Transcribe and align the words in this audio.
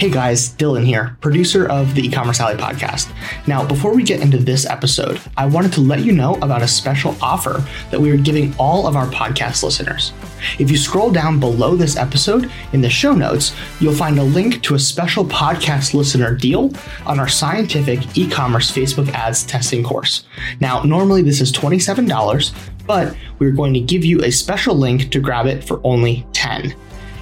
Hey 0.00 0.08
guys, 0.08 0.54
Dylan 0.54 0.86
here, 0.86 1.14
producer 1.20 1.68
of 1.68 1.94
the 1.94 2.00
E-commerce 2.00 2.40
Alley 2.40 2.54
podcast. 2.54 3.12
Now, 3.46 3.62
before 3.62 3.94
we 3.94 4.02
get 4.02 4.22
into 4.22 4.38
this 4.38 4.64
episode, 4.64 5.20
I 5.36 5.44
wanted 5.44 5.74
to 5.74 5.82
let 5.82 6.00
you 6.00 6.12
know 6.12 6.36
about 6.36 6.62
a 6.62 6.68
special 6.68 7.14
offer 7.20 7.62
that 7.90 8.00
we 8.00 8.10
are 8.10 8.16
giving 8.16 8.54
all 8.56 8.86
of 8.86 8.96
our 8.96 9.06
podcast 9.08 9.62
listeners. 9.62 10.14
If 10.58 10.70
you 10.70 10.78
scroll 10.78 11.10
down 11.10 11.38
below 11.38 11.76
this 11.76 11.98
episode 11.98 12.50
in 12.72 12.80
the 12.80 12.88
show 12.88 13.12
notes, 13.12 13.54
you'll 13.78 13.92
find 13.92 14.18
a 14.18 14.22
link 14.22 14.62
to 14.62 14.74
a 14.74 14.78
special 14.78 15.22
podcast 15.22 15.92
listener 15.92 16.34
deal 16.34 16.72
on 17.04 17.20
our 17.20 17.28
scientific 17.28 18.16
e-commerce 18.16 18.70
Facebook 18.70 19.10
ads 19.10 19.44
testing 19.44 19.82
course. 19.84 20.24
Now, 20.60 20.82
normally 20.82 21.20
this 21.20 21.42
is 21.42 21.52
$27, 21.52 22.54
but 22.86 23.14
we're 23.38 23.50
going 23.50 23.74
to 23.74 23.80
give 23.80 24.06
you 24.06 24.22
a 24.24 24.32
special 24.32 24.74
link 24.74 25.10
to 25.10 25.20
grab 25.20 25.44
it 25.44 25.62
for 25.62 25.78
only 25.84 26.26
10. 26.32 26.74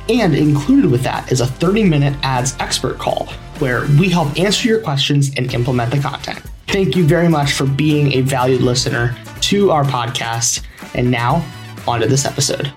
And 0.09 0.35
included 0.35 0.91
with 0.91 1.03
that 1.03 1.31
is 1.31 1.41
a 1.41 1.47
30 1.47 1.85
minute 1.85 2.17
ads 2.23 2.57
expert 2.61 2.99
call 2.99 3.27
where 3.59 3.87
we 3.99 4.09
help 4.09 4.39
answer 4.39 4.69
your 4.69 4.80
questions 4.80 5.30
and 5.37 5.53
implement 5.53 5.91
the 5.91 5.99
content. 6.01 6.41
Thank 6.69 6.97
you 6.97 7.05
very 7.05 7.29
much 7.29 7.53
for 7.53 7.66
being 7.66 8.13
a 8.15 8.21
valued 8.21 8.61
listener 8.61 9.16
to 9.43 9.71
our 9.71 9.85
podcast. 9.85 10.63
And 10.95 11.11
now, 11.11 11.45
on 11.87 12.01
to 12.01 12.07
this 12.07 12.25
episode. 12.25 12.73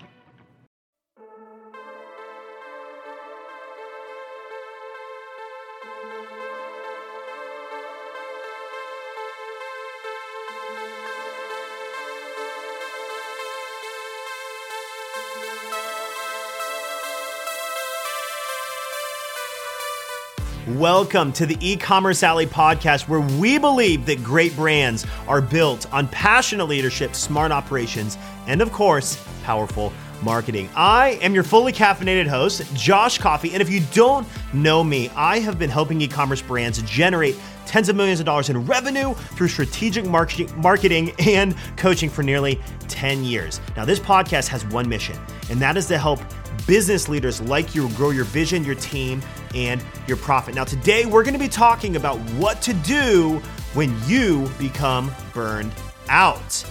Welcome 20.82 21.32
to 21.34 21.46
the 21.46 21.58
e-commerce 21.62 22.24
alley 22.24 22.48
podcast 22.48 23.08
where 23.08 23.20
we 23.20 23.60
believe 23.60 24.08
that 24.08 24.24
great 24.24 24.56
brands 24.56 25.06
are 25.28 25.40
built 25.40 25.86
on 25.94 26.08
passionate 26.08 26.66
leadership, 26.66 27.14
smart 27.14 27.52
operations, 27.52 28.18
and 28.48 28.64
of 28.64 28.72
course, 28.72 29.24
powerful 29.44 29.94
marketing. 30.24 30.68
I 30.76 31.20
am 31.22 31.36
your 31.36 31.44
fully 31.44 31.72
caffeinated 31.72 32.26
host, 32.26 32.64
Josh 32.74 33.20
Coffy, 33.20 33.54
and 33.54 33.62
if 33.62 33.70
you 33.70 33.84
don't 33.94 34.26
know 34.54 34.84
me, 34.84 35.12
I 35.16 35.38
have 35.38 35.60
been 35.60 35.70
helping 35.70 36.02
e-commerce 36.02 36.42
brands 36.42 36.82
generate 36.82 37.36
tens 37.68 37.88
of 37.88 37.96
millions 37.96 38.20
of 38.20 38.26
dollars 38.26 38.50
in 38.50 38.66
revenue 38.66 39.14
through 39.14 39.50
strategic 39.50 40.04
marketing 40.08 41.12
and 41.20 41.56
coaching 41.78 42.10
for 42.10 42.24
nearly 42.24 42.60
10 42.88 43.24
years. 43.24 43.62
Now, 43.78 43.86
this 43.86 44.00
podcast 44.00 44.48
has 44.48 44.66
one 44.66 44.90
mission, 44.90 45.16
and 45.52 45.62
that 45.62 45.78
is 45.78 45.86
to 45.90 46.00
help 46.00 46.20
business 46.68 47.10
leaders 47.10 47.42
like 47.42 47.76
you 47.76 47.90
grow 47.90 48.10
your 48.10 48.26
vision, 48.26 48.64
your 48.64 48.76
team, 48.76 49.22
and 49.54 49.84
your 50.08 50.18
profit. 50.18 50.56
Now, 50.56 50.64
today 50.64 51.06
we're 51.06 51.24
going 51.24 51.34
to 51.34 51.40
be 51.40 51.48
talking 51.48 51.96
about 51.96 52.18
what 52.32 52.62
to 52.64 52.74
do 52.74 53.42
when 53.74 53.96
you 54.06 54.50
become 54.60 55.12
burned 55.34 55.72
out. 56.10 56.66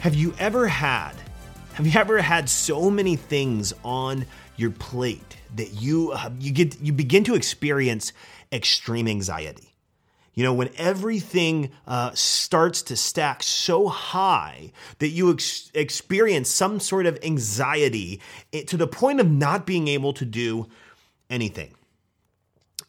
Have 0.00 0.14
you 0.14 0.34
ever 0.38 0.66
had 0.66 1.14
have 1.74 1.86
you 1.86 1.98
ever 1.98 2.20
had 2.20 2.50
so 2.50 2.90
many 2.90 3.16
things 3.16 3.72
on 3.82 4.26
your 4.56 4.70
plate 4.70 5.38
that 5.56 5.80
you 5.80 6.12
uh, 6.12 6.30
you 6.38 6.52
get 6.52 6.80
you 6.80 6.92
begin 6.92 7.24
to 7.24 7.34
experience 7.34 8.12
extreme 8.52 9.08
anxiety? 9.08 9.71
You 10.34 10.44
know, 10.44 10.54
when 10.54 10.70
everything 10.76 11.70
uh, 11.86 12.12
starts 12.14 12.82
to 12.82 12.96
stack 12.96 13.42
so 13.42 13.88
high 13.88 14.72
that 14.98 15.08
you 15.08 15.30
ex- 15.32 15.70
experience 15.74 16.48
some 16.48 16.80
sort 16.80 17.04
of 17.04 17.18
anxiety 17.22 18.20
it, 18.50 18.66
to 18.68 18.78
the 18.78 18.86
point 18.86 19.20
of 19.20 19.30
not 19.30 19.66
being 19.66 19.88
able 19.88 20.14
to 20.14 20.24
do 20.24 20.68
anything. 21.28 21.74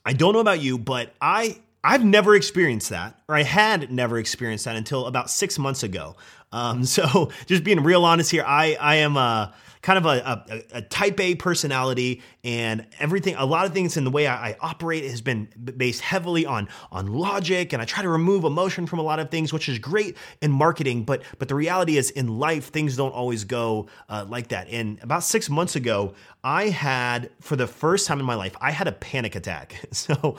I 0.06 0.14
don't 0.14 0.34
know 0.34 0.40
about 0.40 0.62
you, 0.62 0.78
but 0.78 1.14
I 1.22 1.60
I've 1.84 2.06
never 2.06 2.36
experienced 2.36 2.90
that, 2.90 3.20
or 3.28 3.36
I 3.36 3.44
had 3.44 3.92
never 3.92 4.18
experienced 4.18 4.66
that 4.66 4.76
until 4.76 5.06
about 5.06 5.30
six 5.30 5.60
months 5.60 5.84
ago. 5.84 6.16
Um, 6.52 6.86
so 6.86 7.32
just 7.46 7.64
being 7.64 7.84
real 7.84 8.06
honest 8.06 8.32
here, 8.32 8.46
I 8.46 8.78
I 8.80 8.96
am 8.96 9.18
uh, 9.18 9.52
kind 9.82 9.98
of 9.98 10.06
a, 10.06 10.44
a, 10.50 10.78
a, 10.78 10.82
type 10.82 11.20
A 11.20 11.36
personality, 11.36 12.22
and 12.44 12.88
everything, 13.00 13.36
a 13.36 13.46
lot 13.46 13.66
of 13.66 13.74
things 13.74 13.98
in 13.98 14.06
the 14.06 14.10
way 14.12 14.28
I, 14.28 14.52
I, 14.52 14.58
operate 14.62 15.04
has 15.04 15.20
been 15.20 15.50
based 15.76 16.00
heavily 16.00 16.46
on 16.46 16.70
on 16.90 17.08
logic, 17.08 17.74
and 17.74 17.82
I 17.82 17.86
try 17.86 18.02
to 18.02 18.10
remove 18.10 18.46
emotion 18.46 18.88
from 18.88 19.00
a 19.00 19.04
lot 19.04 19.20
of 19.20 19.30
things, 19.30 19.52
which 19.52 19.68
is 19.68 19.78
great 19.78 20.16
in 20.42 20.52
marketing. 20.52 21.04
But 21.04 21.24
but 21.38 21.50
the 21.50 21.56
reality 21.56 21.98
is, 21.98 22.10
in 22.12 22.40
life, 22.40 22.70
things 22.70 22.96
don't 22.96 23.14
always 23.14 23.44
go 23.44 23.88
uh, 24.08 24.26
like 24.28 24.48
that. 24.48 24.70
And 24.70 25.04
about 25.04 25.24
six 25.24 25.50
months 25.50 25.76
ago, 25.76 26.14
I 26.46 26.70
had, 26.70 27.30
for 27.42 27.58
the 27.58 27.68
first 27.68 28.08
time 28.08 28.22
in 28.22 28.26
my 28.26 28.36
life, 28.36 28.56
I 28.62 28.72
had 28.72 28.88
a 28.88 28.94
panic 28.94 29.36
attack. 29.36 29.76
So 29.94 30.38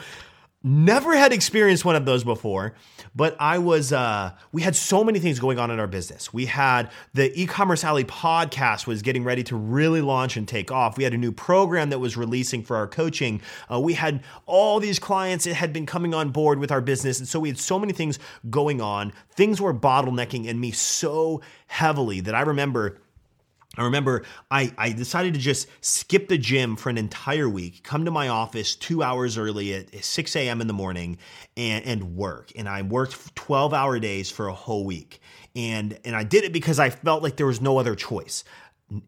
Never 0.66 1.14
had 1.14 1.34
experienced 1.34 1.84
one 1.84 1.94
of 1.94 2.06
those 2.06 2.24
before, 2.24 2.72
but 3.14 3.36
I 3.38 3.58
was, 3.58 3.92
uh, 3.92 4.32
we 4.50 4.62
had 4.62 4.74
so 4.74 5.04
many 5.04 5.18
things 5.18 5.38
going 5.38 5.58
on 5.58 5.70
in 5.70 5.78
our 5.78 5.86
business. 5.86 6.32
We 6.32 6.46
had 6.46 6.90
the 7.12 7.38
e-commerce 7.38 7.84
alley 7.84 8.04
podcast 8.04 8.86
was 8.86 9.02
getting 9.02 9.24
ready 9.24 9.42
to 9.44 9.56
really 9.56 10.00
launch 10.00 10.38
and 10.38 10.48
take 10.48 10.72
off. 10.72 10.96
We 10.96 11.04
had 11.04 11.12
a 11.12 11.18
new 11.18 11.32
program 11.32 11.90
that 11.90 11.98
was 11.98 12.16
releasing 12.16 12.62
for 12.62 12.76
our 12.76 12.86
coaching. 12.86 13.42
Uh, 13.70 13.78
we 13.78 13.92
had 13.92 14.24
all 14.46 14.80
these 14.80 14.98
clients 14.98 15.44
that 15.44 15.52
had 15.52 15.70
been 15.70 15.84
coming 15.84 16.14
on 16.14 16.30
board 16.30 16.58
with 16.58 16.72
our 16.72 16.80
business. 16.80 17.18
And 17.18 17.28
so 17.28 17.38
we 17.40 17.50
had 17.50 17.58
so 17.58 17.78
many 17.78 17.92
things 17.92 18.18
going 18.48 18.80
on. 18.80 19.12
Things 19.32 19.60
were 19.60 19.74
bottlenecking 19.74 20.46
in 20.46 20.58
me 20.58 20.70
so 20.70 21.42
heavily 21.66 22.20
that 22.20 22.34
I 22.34 22.40
remember 22.40 22.96
I 23.76 23.84
remember 23.84 24.24
I, 24.50 24.72
I 24.78 24.92
decided 24.92 25.34
to 25.34 25.40
just 25.40 25.68
skip 25.80 26.28
the 26.28 26.38
gym 26.38 26.76
for 26.76 26.90
an 26.90 26.98
entire 26.98 27.48
week, 27.48 27.82
come 27.82 28.04
to 28.04 28.10
my 28.10 28.28
office 28.28 28.74
two 28.74 29.02
hours 29.02 29.36
early 29.38 29.74
at 29.74 30.04
6 30.04 30.36
a.m. 30.36 30.60
in 30.60 30.66
the 30.66 30.72
morning 30.72 31.18
and, 31.56 31.84
and 31.84 32.16
work. 32.16 32.52
And 32.56 32.68
I 32.68 32.82
worked 32.82 33.34
12 33.34 33.74
hour 33.74 33.98
days 33.98 34.30
for 34.30 34.48
a 34.48 34.54
whole 34.54 34.84
week. 34.84 35.20
And, 35.56 35.98
and 36.04 36.16
I 36.16 36.24
did 36.24 36.44
it 36.44 36.52
because 36.52 36.78
I 36.78 36.90
felt 36.90 37.22
like 37.22 37.36
there 37.36 37.46
was 37.46 37.60
no 37.60 37.78
other 37.78 37.94
choice. 37.94 38.44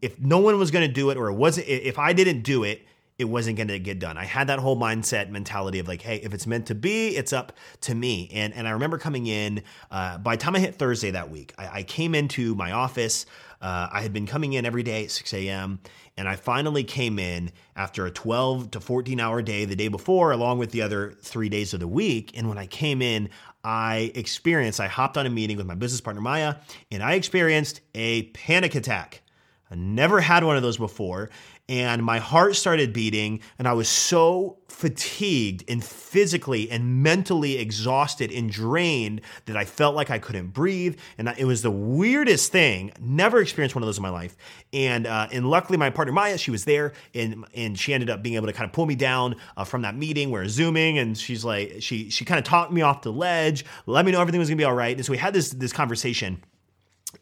If 0.01 0.19
no 0.19 0.39
one 0.39 0.57
was 0.57 0.71
going 0.71 0.87
to 0.87 0.93
do 0.93 1.09
it, 1.11 1.17
or 1.17 1.29
it 1.29 1.35
wasn't, 1.35 1.67
if 1.67 1.99
I 1.99 2.13
didn't 2.13 2.41
do 2.41 2.63
it, 2.63 2.85
it 3.17 3.25
wasn't 3.25 3.57
going 3.57 3.67
to 3.69 3.79
get 3.79 3.99
done. 3.99 4.17
I 4.17 4.25
had 4.25 4.47
that 4.47 4.59
whole 4.59 4.77
mindset 4.77 5.29
mentality 5.29 5.79
of 5.79 5.87
like, 5.87 6.01
hey, 6.01 6.17
if 6.17 6.33
it's 6.33 6.45
meant 6.45 6.67
to 6.67 6.75
be, 6.75 7.09
it's 7.15 7.33
up 7.33 7.53
to 7.81 7.95
me. 7.95 8.29
And 8.31 8.53
and 8.53 8.67
I 8.67 8.71
remember 8.71 8.97
coming 8.97 9.25
in. 9.27 9.63
Uh, 9.89 10.17
by 10.19 10.35
the 10.35 10.41
time 10.41 10.55
I 10.55 10.59
hit 10.59 10.75
Thursday 10.75 11.11
that 11.11 11.31
week, 11.31 11.53
I, 11.57 11.79
I 11.79 11.83
came 11.83 12.13
into 12.13 12.53
my 12.55 12.71
office. 12.71 13.25
Uh, 13.59 13.87
I 13.91 14.01
had 14.01 14.13
been 14.13 14.27
coming 14.27 14.53
in 14.53 14.65
every 14.65 14.83
day 14.83 15.05
at 15.05 15.11
6 15.11 15.33
a.m. 15.33 15.79
And 16.15 16.27
I 16.27 16.35
finally 16.35 16.83
came 16.83 17.19
in 17.19 17.51
after 17.75 18.05
a 18.05 18.11
12 18.11 18.71
to 18.71 18.79
14 18.79 19.19
hour 19.19 19.41
day 19.41 19.65
the 19.65 19.75
day 19.75 19.87
before, 19.87 20.31
along 20.31 20.57
with 20.59 20.71
the 20.71 20.81
other 20.81 21.13
three 21.21 21.49
days 21.49 21.73
of 21.73 21.79
the 21.79 21.87
week. 21.87 22.31
And 22.35 22.49
when 22.49 22.57
I 22.57 22.65
came 22.65 23.01
in, 23.01 23.29
I 23.63 24.11
experienced, 24.15 24.79
I 24.79 24.87
hopped 24.87 25.17
on 25.17 25.25
a 25.25 25.29
meeting 25.29 25.57
with 25.57 25.65
my 25.65 25.75
business 25.75 26.01
partner, 26.01 26.21
Maya, 26.21 26.55
and 26.91 27.03
I 27.03 27.13
experienced 27.13 27.81
a 27.93 28.23
panic 28.23 28.75
attack. 28.75 29.21
I 29.69 29.75
never 29.75 30.21
had 30.21 30.43
one 30.43 30.55
of 30.55 30.63
those 30.63 30.77
before 30.77 31.29
and 31.69 32.03
my 32.03 32.19
heart 32.19 32.55
started 32.55 32.93
beating 32.93 33.39
and 33.57 33.67
i 33.67 33.73
was 33.73 33.87
so 33.87 34.57
fatigued 34.67 35.63
and 35.69 35.83
physically 35.83 36.69
and 36.69 37.01
mentally 37.03 37.57
exhausted 37.57 38.31
and 38.31 38.51
drained 38.51 39.21
that 39.45 39.57
i 39.57 39.65
felt 39.65 39.95
like 39.95 40.09
i 40.09 40.19
couldn't 40.19 40.47
breathe. 40.57 40.97
And 41.17 41.33
it 41.37 41.45
was 41.45 41.61
the 41.61 41.71
weirdest 41.71 42.51
thing 42.51 42.91
never 42.99 43.39
experienced 43.39 43.75
one 43.75 43.83
of 43.83 43.87
those 43.87 43.97
in 43.97 44.03
my 44.03 44.09
life. 44.09 44.35
And 44.73 45.05
uh, 45.05 45.27
and 45.31 45.49
luckily 45.49 45.77
my 45.77 45.89
partner 45.89 46.11
maya 46.11 46.37
she 46.37 46.51
was 46.51 46.65
there 46.65 46.93
and 47.13 47.45
and 47.53 47.77
she 47.77 47.93
ended 47.93 48.09
up 48.09 48.23
being 48.23 48.35
able 48.35 48.47
to 48.47 48.53
kind 48.53 48.67
of 48.67 48.73
pull 48.73 48.85
me 48.85 48.95
down 48.95 49.35
uh, 49.55 49.63
from 49.63 49.83
that 49.83 49.95
meeting. 49.95 50.29
We 50.29 50.33
we're 50.33 50.47
zooming 50.47 50.97
and 50.97 51.17
she's 51.17 51.45
like 51.45 51.77
she 51.79 52.09
she 52.09 52.25
kind 52.25 52.39
of 52.39 52.45
talked 52.45 52.71
me 52.71 52.81
off 52.81 53.03
the 53.03 53.13
ledge 53.13 53.65
let 53.85 54.05
me 54.05 54.11
know 54.11 54.19
everything 54.21 54.39
was 54.39 54.49
gonna 54.49 54.57
be 54.57 54.63
all 54.63 54.73
right. 54.73 54.95
And 54.95 55.05
so 55.05 55.11
we 55.11 55.17
had 55.17 55.33
this 55.33 55.51
this 55.51 55.71
conversation 55.71 56.43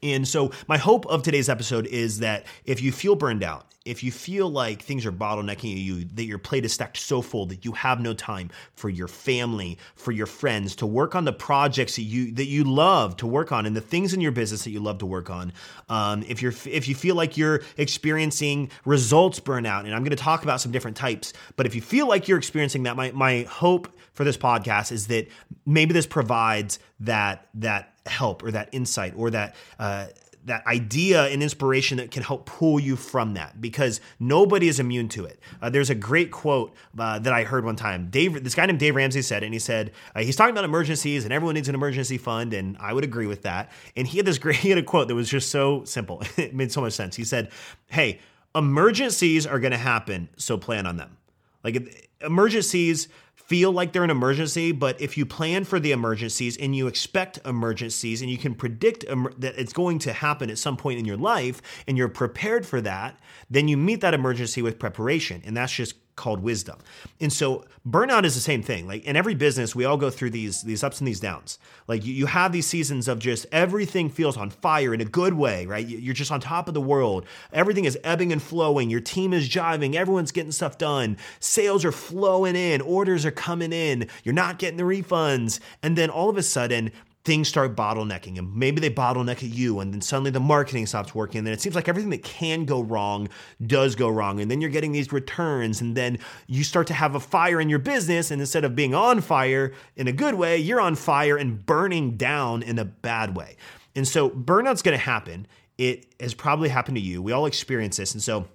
and 0.02 0.28
so, 0.28 0.52
my 0.68 0.78
hope 0.78 1.06
of 1.08 1.24
today's 1.24 1.50
episode 1.50 1.86
is 1.88 2.20
that 2.20 2.46
if 2.66 2.82
you 2.82 2.92
feel 2.92 3.16
burned 3.16 3.44
out, 3.44 3.68
if 3.86 4.04
you 4.04 4.12
feel 4.12 4.50
like 4.50 4.82
things 4.82 5.06
are 5.06 5.12
bottlenecking 5.12 5.78
you, 5.78 6.06
that 6.16 6.24
your 6.24 6.40
plate 6.40 6.66
is 6.66 6.74
stacked 6.74 6.98
so 6.98 7.22
full 7.22 7.46
that 7.46 7.66
you 7.66 7.72
have 7.74 8.00
no 8.00 8.16
time 8.16 8.50
for 8.74 8.90
your 8.90 9.08
family, 9.08 9.78
for 9.96 10.12
your 10.12 10.26
friends, 10.26 10.76
to 10.78 10.88
work 10.88 11.14
on 11.14 11.24
the 11.24 11.32
projects 11.32 11.98
that 11.98 12.02
you 12.02 12.32
that 12.34 12.46
you 12.46 12.64
love 12.64 13.16
to 13.18 13.28
work 13.28 13.52
on, 13.52 13.68
and 13.68 13.76
the 13.76 13.82
things 13.82 14.14
in 14.14 14.22
your 14.22 14.32
business 14.32 14.64
that 14.64 14.72
you 14.72 14.80
love 14.80 14.98
to 14.98 15.06
work 15.06 15.30
on, 15.30 15.54
um, 15.88 16.24
if 16.28 16.42
you're 16.42 16.54
if 16.66 16.88
you 16.88 16.96
feel 16.96 17.16
like 17.16 17.38
you're 17.38 17.62
experiencing 17.78 18.72
results 18.86 19.40
burnout, 19.40 19.86
and 19.86 19.94
I'm 19.94 20.02
going 20.02 20.10
to 20.10 20.16
talk 20.16 20.42
about 20.42 20.62
some 20.62 20.72
different 20.72 20.98
types, 20.98 21.34
but 21.56 21.68
if 21.68 21.76
you 21.76 21.82
feel 21.82 22.08
like 22.08 22.28
you're 22.28 22.40
experiencing 22.40 22.84
that, 22.84 22.96
my 22.96 23.12
my 23.12 23.44
hope 23.44 23.88
for 24.14 24.24
this 24.24 24.38
podcast 24.38 24.92
is 24.92 25.08
that 25.08 25.28
maybe 25.66 25.94
this 25.94 26.08
provides 26.08 26.80
that 27.02 27.48
that 27.54 27.95
help 28.06 28.44
or 28.44 28.52
that 28.52 28.70
insight 28.72 29.14
or 29.16 29.30
that 29.32 29.56
uh, 29.80 30.08
that 30.46 30.66
idea 30.68 31.26
and 31.26 31.42
inspiration 31.42 31.98
that 31.98 32.12
can 32.12 32.22
help 32.22 32.46
pull 32.46 32.80
you 32.80 32.96
from 32.96 33.34
that 33.34 33.60
because 33.60 34.00
nobody 34.20 34.68
is 34.68 34.80
immune 34.80 35.10
to 35.10 35.26
it. 35.26 35.40
Uh, 35.60 35.70
there's 35.72 35.90
a 35.90 35.96
great 35.96 36.30
quote 36.30 36.76
uh, 37.00 37.18
that 37.18 37.34
I 37.34 37.44
heard 37.44 37.66
one 37.66 37.76
time. 37.76 38.10
Dave, 38.12 38.44
this 38.44 38.54
guy 38.54 38.68
named 38.68 38.80
Dave 38.80 38.96
Ramsey 38.96 39.24
said, 39.24 39.42
and 39.42 39.54
he 39.54 39.60
said 39.60 39.92
uh, 40.14 40.22
he's 40.22 40.36
talking 40.36 40.52
about 40.52 40.64
emergencies 40.64 41.24
and 41.24 41.34
everyone 41.34 41.56
needs 41.56 41.68
an 41.68 41.76
emergency 41.76 42.18
fund, 42.18 42.54
and 42.54 42.78
I 42.80 42.94
would 42.94 43.04
agree 43.04 43.28
with 43.28 43.42
that. 43.42 43.72
And 43.96 44.08
he 44.08 44.18
had 44.18 44.26
this 44.26 44.38
great 44.46 44.58
he 44.58 44.70
had 44.70 44.78
a 44.78 44.84
quote 44.84 45.08
that 45.08 45.16
was 45.16 45.30
just 45.30 45.50
so 45.50 45.84
simple. 45.84 46.22
it 46.38 46.54
made 46.54 46.72
so 46.72 46.82
much 46.82 46.94
sense. 46.94 47.16
He 47.16 47.24
said, 47.24 47.52
"Hey." 47.88 48.20
emergencies 48.56 49.46
are 49.46 49.60
going 49.60 49.74
to 49.74 49.78
happen, 49.78 50.30
so 50.38 50.58
plan 50.58 50.86
on 50.86 50.96
them. 50.96 51.18
Like 51.62 52.10
emergencies 52.22 53.10
feel 53.36 53.72
like 53.72 53.94
they're 53.94 54.04
an 54.04 54.10
emergency, 54.10 54.72
but 54.72 55.00
if 55.00 55.18
you 55.18 55.26
plan 55.26 55.64
for 55.66 55.80
the 55.80 55.92
emergencies 55.92 56.58
and 56.58 56.76
you 56.76 56.88
expect 56.88 57.40
emergencies 57.46 58.22
and 58.22 58.32
you 58.32 58.38
can 58.38 58.56
predict 58.56 59.06
em- 59.08 59.34
that 59.38 59.58
it's 59.58 59.74
going 59.74 60.00
to 60.00 60.14
happen 60.14 60.50
at 60.50 60.58
some 60.58 60.76
point 60.78 60.98
in 60.98 61.06
your 61.06 61.18
life 61.18 61.62
and 61.88 61.98
you're 61.98 62.08
prepared 62.08 62.66
for 62.66 62.82
that, 62.82 63.20
then 63.50 63.68
you 63.68 63.78
meet 63.78 64.02
that 64.02 64.14
emergency 64.14 64.62
with 64.62 64.80
preparation. 64.80 65.42
And 65.46 65.56
that's 65.56 65.74
just 65.74 65.96
called 66.16 66.42
wisdom. 66.42 66.80
And 67.20 67.32
so 67.32 67.66
burnout 67.88 68.24
is 68.24 68.36
the 68.36 68.42
same 68.42 68.64
thing. 68.64 68.88
Like 68.88 69.04
in 69.04 69.16
every 69.16 69.36
business, 69.36 69.76
we 69.76 69.86
all 69.86 69.98
go 69.98 70.10
through 70.10 70.32
these 70.32 70.64
these 70.64 70.84
ups 70.84 71.00
and 71.00 71.08
these 71.08 71.20
downs. 71.20 71.60
Like 71.88 72.06
you, 72.06 72.14
you 72.14 72.26
have 72.26 72.52
these 72.52 72.68
seasons 72.68 73.08
of 73.08 73.20
just 73.20 73.46
everything 73.52 74.10
feels 74.10 74.38
on 74.38 74.50
fire 74.50 74.94
in 74.94 75.02
a 75.02 75.06
good 75.06 75.34
way, 75.34 75.66
right? 75.66 75.86
You're 75.86 76.14
just 76.14 76.32
on 76.32 76.40
top 76.40 76.68
of 76.68 76.74
the 76.74 76.82
world. 76.82 77.26
Everything 77.54 77.86
is 77.86 77.98
ebbing 78.04 78.32
and 78.32 78.42
flowing. 78.42 78.90
Your 78.90 79.02
team 79.02 79.34
is 79.34 79.50
jiving. 79.50 79.96
Everyone's 79.96 80.32
getting 80.32 80.52
stuff 80.52 80.78
done. 80.78 81.18
Sales 81.40 81.86
are 81.86 81.92
flowing 81.92 82.56
in. 82.56 82.82
Orders 82.82 83.26
are 83.26 83.32
coming 83.32 83.74
in. 83.74 84.08
You're 84.24 84.34
not 84.34 84.60
getting 84.60 84.78
the 84.78 84.84
refunds. 84.84 85.60
And 85.84 85.98
then 85.98 86.10
all 86.10 86.30
of 86.30 86.38
a 86.38 86.44
sudden, 86.44 86.92
things 87.26 87.48
start 87.48 87.76
bottlenecking 87.76 88.38
and 88.38 88.56
maybe 88.56 88.80
they 88.80 88.90
bottleneck 88.90 89.38
at 89.38 89.44
you 89.44 89.80
and 89.80 89.92
then 89.92 90.00
suddenly 90.00 90.30
the 90.30 90.40
marketing 90.40 90.86
stops 90.86 91.16
working 91.16 91.40
and 91.40 91.48
then 91.48 91.54
it 91.54 91.60
seems 91.60 91.74
like 91.76 91.90
everything 91.90 92.12
that 92.12 92.24
can 92.24 92.66
go 92.66 92.84
wrong 92.84 93.28
does 93.66 93.96
go 93.96 94.08
wrong 94.08 94.40
and 94.40 94.50
then 94.50 94.62
you're 94.62 94.70
getting 94.70 94.92
these 94.92 95.12
returns 95.12 95.82
and 95.82 95.98
then 95.98 96.20
you 96.46 96.64
start 96.64 96.86
to 96.86 96.94
have 96.94 97.16
a 97.16 97.20
fire 97.20 97.60
in 97.60 97.68
your 97.68 97.80
business 97.80 98.30
and 98.30 98.40
instead 98.40 98.64
of 98.64 98.76
being 98.76 98.94
on 98.94 99.20
fire 99.20 99.74
in 99.96 100.08
a 100.08 100.12
good 100.12 100.36
way 100.36 100.56
you're 100.58 100.80
on 100.80 100.94
fire 100.96 101.36
and 101.36 101.66
burning 101.66 102.16
down 102.16 102.62
in 102.62 102.78
a 102.78 102.86
bad 102.86 103.36
way. 103.36 103.58
And 103.96 104.08
so 104.08 104.30
burnout's 104.30 104.84
going 104.84 104.98
to 104.98 105.04
happen. 105.04 105.48
It 105.80 106.14
has 106.20 106.34
probably 106.36 106.70
happened 106.70 106.98
to 106.98 107.02
you. 107.02 107.24
We 107.24 107.32
all 107.32 107.48
experience 107.48 107.98
this 107.98 108.14
and 108.14 108.22
so 108.22 108.48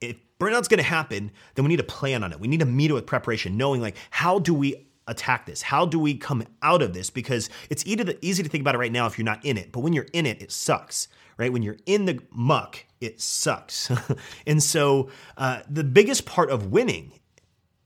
if 0.00 0.16
burnout's 0.38 0.68
going 0.68 0.78
to 0.78 0.84
happen 0.84 1.32
then 1.56 1.64
we 1.64 1.68
need 1.70 1.78
to 1.78 1.82
plan 1.82 2.22
on 2.22 2.30
it. 2.30 2.38
We 2.38 2.46
need 2.46 2.60
to 2.60 2.66
meet 2.66 2.92
it 2.92 2.94
with 2.94 3.06
preparation 3.06 3.56
knowing 3.56 3.80
like 3.80 3.96
how 4.10 4.38
do 4.38 4.54
we 4.54 4.86
attack 5.06 5.46
this? 5.46 5.62
How 5.62 5.86
do 5.86 5.98
we 5.98 6.14
come 6.14 6.44
out 6.62 6.82
of 6.82 6.92
this? 6.92 7.10
Because 7.10 7.50
it's 7.70 7.84
easy 7.86 8.04
to, 8.04 8.48
think 8.48 8.62
about 8.62 8.74
it 8.74 8.78
right 8.78 8.92
now 8.92 9.06
if 9.06 9.18
you're 9.18 9.24
not 9.24 9.44
in 9.44 9.56
it, 9.56 9.72
but 9.72 9.80
when 9.80 9.92
you're 9.92 10.06
in 10.12 10.26
it, 10.26 10.42
it 10.42 10.52
sucks, 10.52 11.08
right? 11.36 11.52
When 11.52 11.62
you're 11.62 11.78
in 11.86 12.04
the 12.04 12.20
muck, 12.30 12.84
it 13.00 13.20
sucks. 13.20 13.90
and 14.46 14.62
so 14.62 15.10
uh, 15.36 15.60
the 15.68 15.84
biggest 15.84 16.26
part 16.26 16.50
of 16.50 16.66
winning, 16.72 17.12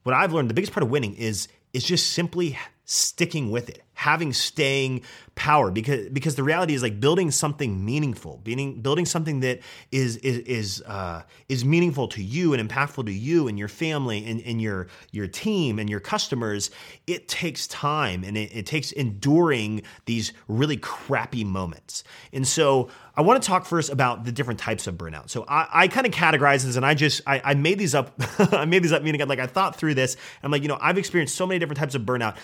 what 0.02 0.14
I've 0.14 0.32
learned, 0.32 0.50
the 0.50 0.54
biggest 0.54 0.72
part 0.72 0.82
of 0.82 0.90
winning 0.90 1.14
is 1.14 1.48
is 1.72 1.84
just 1.84 2.12
simply 2.12 2.58
sticking 2.84 3.52
with 3.52 3.68
it, 3.68 3.82
having 4.00 4.32
staying 4.32 5.02
power 5.34 5.70
because 5.70 6.08
because 6.08 6.34
the 6.34 6.42
reality 6.42 6.72
is 6.72 6.82
like 6.82 7.00
building 7.00 7.30
something 7.30 7.84
meaningful, 7.84 8.38
building 8.38 8.80
building 8.80 9.04
something 9.04 9.40
that 9.40 9.60
is 9.92 10.16
is 10.18 10.38
is 10.38 10.82
uh, 10.86 11.22
is 11.50 11.66
meaningful 11.66 12.08
to 12.08 12.22
you 12.22 12.54
and 12.54 12.66
impactful 12.66 13.04
to 13.04 13.12
you 13.12 13.46
and 13.46 13.58
your 13.58 13.68
family 13.68 14.24
and, 14.24 14.40
and 14.42 14.62
your 14.62 14.88
your 15.12 15.26
team 15.26 15.78
and 15.78 15.90
your 15.90 16.00
customers. 16.00 16.70
It 17.06 17.28
takes 17.28 17.66
time 17.66 18.24
and 18.24 18.38
it, 18.38 18.56
it 18.56 18.64
takes 18.64 18.90
enduring 18.90 19.82
these 20.06 20.32
really 20.48 20.78
crappy 20.78 21.44
moments. 21.44 22.02
And 22.32 22.48
so 22.48 22.88
I 23.16 23.22
want 23.22 23.42
to 23.42 23.46
talk 23.46 23.66
first 23.66 23.90
about 23.90 24.24
the 24.24 24.32
different 24.32 24.60
types 24.60 24.86
of 24.86 24.94
burnout. 24.94 25.28
So 25.28 25.44
I, 25.46 25.68
I 25.70 25.88
kind 25.88 26.06
of 26.06 26.12
categorize 26.12 26.64
this 26.64 26.76
and 26.76 26.86
I 26.86 26.94
just 26.94 27.20
I, 27.26 27.42
I 27.44 27.54
made 27.54 27.78
these 27.78 27.94
up. 27.94 28.14
I 28.38 28.64
made 28.64 28.82
these 28.82 28.92
up 28.92 29.02
meaning 29.02 29.26
like 29.28 29.40
I 29.40 29.46
thought 29.46 29.76
through 29.76 29.94
this. 29.94 30.16
I'm 30.42 30.50
like, 30.50 30.62
you 30.62 30.68
know, 30.68 30.78
I've 30.80 30.96
experienced 30.96 31.34
so 31.34 31.46
many 31.46 31.58
different 31.58 31.78
types 31.78 31.94
of 31.94 32.02
burnout 32.02 32.36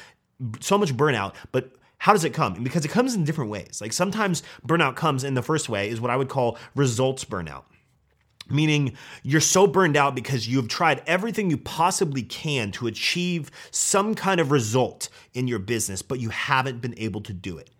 so 0.60 0.76
much 0.78 0.94
burnout, 0.94 1.34
but 1.52 1.70
how 1.98 2.12
does 2.12 2.24
it 2.24 2.34
come? 2.34 2.62
Because 2.62 2.84
it 2.84 2.90
comes 2.90 3.14
in 3.14 3.24
different 3.24 3.50
ways. 3.50 3.80
Like 3.80 3.92
sometimes 3.92 4.42
burnout 4.66 4.96
comes 4.96 5.24
in 5.24 5.34
the 5.34 5.42
first 5.42 5.68
way 5.68 5.88
is 5.88 6.00
what 6.00 6.10
I 6.10 6.16
would 6.16 6.28
call 6.28 6.58
results 6.74 7.24
burnout. 7.24 7.64
Meaning 8.48 8.96
you're 9.24 9.40
so 9.40 9.66
burned 9.66 9.96
out 9.96 10.14
because 10.14 10.46
you've 10.46 10.68
tried 10.68 11.02
everything 11.06 11.50
you 11.50 11.56
possibly 11.56 12.22
can 12.22 12.70
to 12.72 12.86
achieve 12.86 13.50
some 13.72 14.14
kind 14.14 14.40
of 14.40 14.52
result 14.52 15.08
in 15.34 15.48
your 15.48 15.58
business, 15.58 16.00
but 16.00 16.20
you 16.20 16.28
haven't 16.28 16.80
been 16.80 16.94
able 16.96 17.22
to 17.22 17.32
do 17.32 17.58
it. 17.58 17.70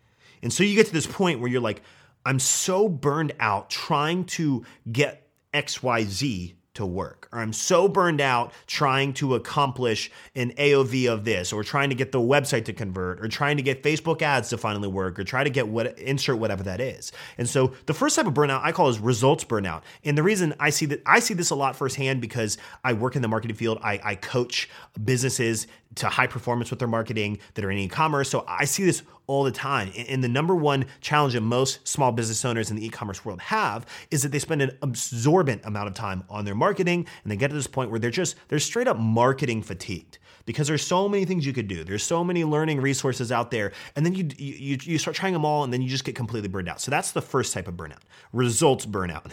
And 0.43 0.53
so 0.53 0.65
you 0.65 0.75
get 0.75 0.87
to 0.87 0.93
this 0.93 1.07
point 1.07 1.39
where 1.41 1.49
you're 1.49 1.61
like, 1.61 1.83
I'm 2.25 2.41
so 2.41 2.89
burned 2.89 3.33
out 3.39 3.71
trying 3.71 4.25
to 4.25 4.65
get 4.91 5.29
XYZ 5.55 6.56
to 6.77 6.87
work, 6.87 7.29
or 7.33 7.41
I'm 7.41 7.53
so 7.53 7.89
burned 7.89 8.21
out 8.21 8.53
trying 8.67 9.13
to 9.15 9.35
accomplish 9.35 10.11
an 10.35 10.53
AOV 10.53 11.11
of 11.11 11.25
this, 11.25 11.53
or 11.53 11.63
trying 11.63 11.91
to 11.91 11.95
get 11.95 12.13
the 12.13 12.21
website 12.21 12.65
to 12.67 12.73
convert, 12.73 13.21
or 13.21 13.29
trying 13.29 13.57
to 13.57 13.63
get 13.63 13.83
Facebook 13.83 14.23
ads 14.23 14.49
to 14.51 14.59
finally 14.59 14.89
work, 14.89 15.19
or 15.19 15.25
try 15.25 15.45
to 15.45 15.51
get 15.51 15.69
what 15.69 15.99
insert 15.99 16.39
whatever 16.39 16.63
that 16.63 16.81
is. 16.81 17.13
And 17.39 17.49
so 17.49 17.73
the 17.87 17.95
first 17.95 18.17
type 18.17 18.27
of 18.27 18.35
burnout 18.35 18.61
I 18.63 18.73
call 18.73 18.89
is 18.89 18.99
results 18.99 19.45
burnout. 19.45 19.83
And 20.05 20.17
the 20.17 20.23
reason 20.23 20.55
I 20.61 20.71
see 20.71 20.87
that 20.87 21.03
I 21.05 21.19
see 21.19 21.35
this 21.35 21.51
a 21.51 21.55
lot 21.55 21.77
firsthand 21.77 22.21
because 22.21 22.59
I 22.85 22.93
work 22.93 23.17
in 23.17 23.23
the 23.23 23.29
marketing 23.29 23.57
field. 23.57 23.79
I, 23.83 24.01
I 24.03 24.15
coach 24.15 24.69
businesses 25.05 25.67
to 25.97 26.09
high 26.09 26.27
performance 26.27 26.71
with 26.71 26.79
their 26.79 26.89
marketing 26.89 27.39
that 27.55 27.65
are 27.65 27.71
in 27.71 27.79
e-commerce. 27.79 28.29
So 28.29 28.45
I 28.47 28.65
see 28.65 28.85
this 28.85 29.03
all 29.27 29.45
the 29.45 29.51
time. 29.51 29.91
And 30.09 30.23
the 30.23 30.29
number 30.29 30.55
one 30.55 30.87
challenge 31.01 31.35
that 31.35 31.41
most 31.41 31.87
small 31.87 32.13
business 32.13 32.45
owners 32.45 32.71
in 32.71 32.77
the 32.77 32.87
e-commerce 32.87 33.25
world 33.25 33.41
have 33.41 33.87
is 34.11 34.23
that 34.23 34.33
they 34.33 34.39
spend 34.39 34.63
an 34.63 34.77
absorbent 34.83 35.65
amount 35.65 35.89
of 35.89 35.95
time 35.95 36.25
on 36.29 36.45
their 36.45 36.55
marketing 36.55 37.07
and 37.23 37.33
they 37.33 37.37
get 37.37 37.49
to 37.49 37.55
this 37.55 37.67
point 37.67 37.91
where 37.91 37.99
they're 37.99 38.11
just 38.11 38.37
they're 38.49 38.59
straight 38.59 38.89
up 38.89 38.99
marketing 38.99 39.63
fatigued 39.63 40.19
because 40.45 40.69
there's 40.69 40.87
so 40.87 41.09
many 41.09 41.25
things 41.25 41.45
you 41.45 41.53
could 41.53 41.69
do. 41.69 41.83
There's 41.83 42.05
so 42.05 42.23
many 42.23 42.45
learning 42.45 42.81
resources 42.81 43.33
out 43.33 43.51
there 43.51 43.73
and 43.97 44.07
then 44.07 44.15
you 44.15 44.29
you 44.37 44.79
you 44.83 44.99
start 44.99 45.17
trying 45.17 45.33
them 45.33 45.45
all 45.45 45.65
and 45.65 45.73
then 45.73 45.83
you 45.83 45.89
just 45.89 46.05
get 46.05 46.15
completely 46.15 46.49
burned 46.49 46.69
out. 46.69 46.81
So 46.81 46.91
that's 46.91 47.13
the 47.13 47.23
first 47.23 47.53
type 47.53 47.69
of 47.69 47.75
burnout. 47.75 48.03
Results 48.33 48.87
burnout. 48.87 49.33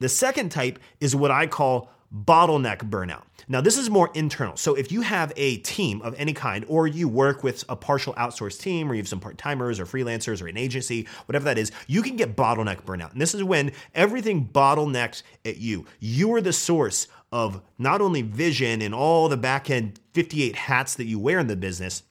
The 0.00 0.08
second 0.08 0.50
type 0.50 0.78
is 1.00 1.14
what 1.14 1.30
I 1.30 1.46
call 1.46 1.90
bottleneck 2.14 2.78
burnout. 2.88 3.22
Now, 3.48 3.60
this 3.60 3.76
is 3.76 3.90
more 3.90 4.10
internal. 4.14 4.56
So, 4.56 4.74
if 4.74 4.92
you 4.92 5.02
have 5.02 5.32
a 5.36 5.58
team 5.58 6.00
of 6.02 6.14
any 6.16 6.32
kind, 6.32 6.64
or 6.68 6.86
you 6.86 7.08
work 7.08 7.42
with 7.42 7.64
a 7.68 7.76
partial 7.76 8.14
outsourced 8.14 8.60
team, 8.60 8.90
or 8.90 8.94
you 8.94 9.00
have 9.00 9.08
some 9.08 9.20
part 9.20 9.36
timers 9.36 9.80
or 9.80 9.84
freelancers 9.84 10.40
or 10.40 10.46
an 10.46 10.56
agency, 10.56 11.06
whatever 11.26 11.44
that 11.46 11.58
is, 11.58 11.72
you 11.86 12.02
can 12.02 12.16
get 12.16 12.36
bottleneck 12.36 12.84
burnout. 12.84 13.12
And 13.12 13.20
this 13.20 13.34
is 13.34 13.42
when 13.42 13.72
everything 13.94 14.48
bottlenecks 14.48 15.22
at 15.44 15.58
you. 15.58 15.84
You 16.00 16.32
are 16.34 16.40
the 16.40 16.52
source 16.52 17.08
of 17.32 17.60
not 17.78 18.00
only 18.00 18.22
vision 18.22 18.80
and 18.80 18.94
all 18.94 19.28
the 19.28 19.36
back 19.36 19.68
end 19.68 19.98
58 20.12 20.54
hats 20.54 20.94
that 20.94 21.06
you 21.06 21.18
wear 21.18 21.40
in 21.40 21.48
the 21.48 21.56
business, 21.56 22.04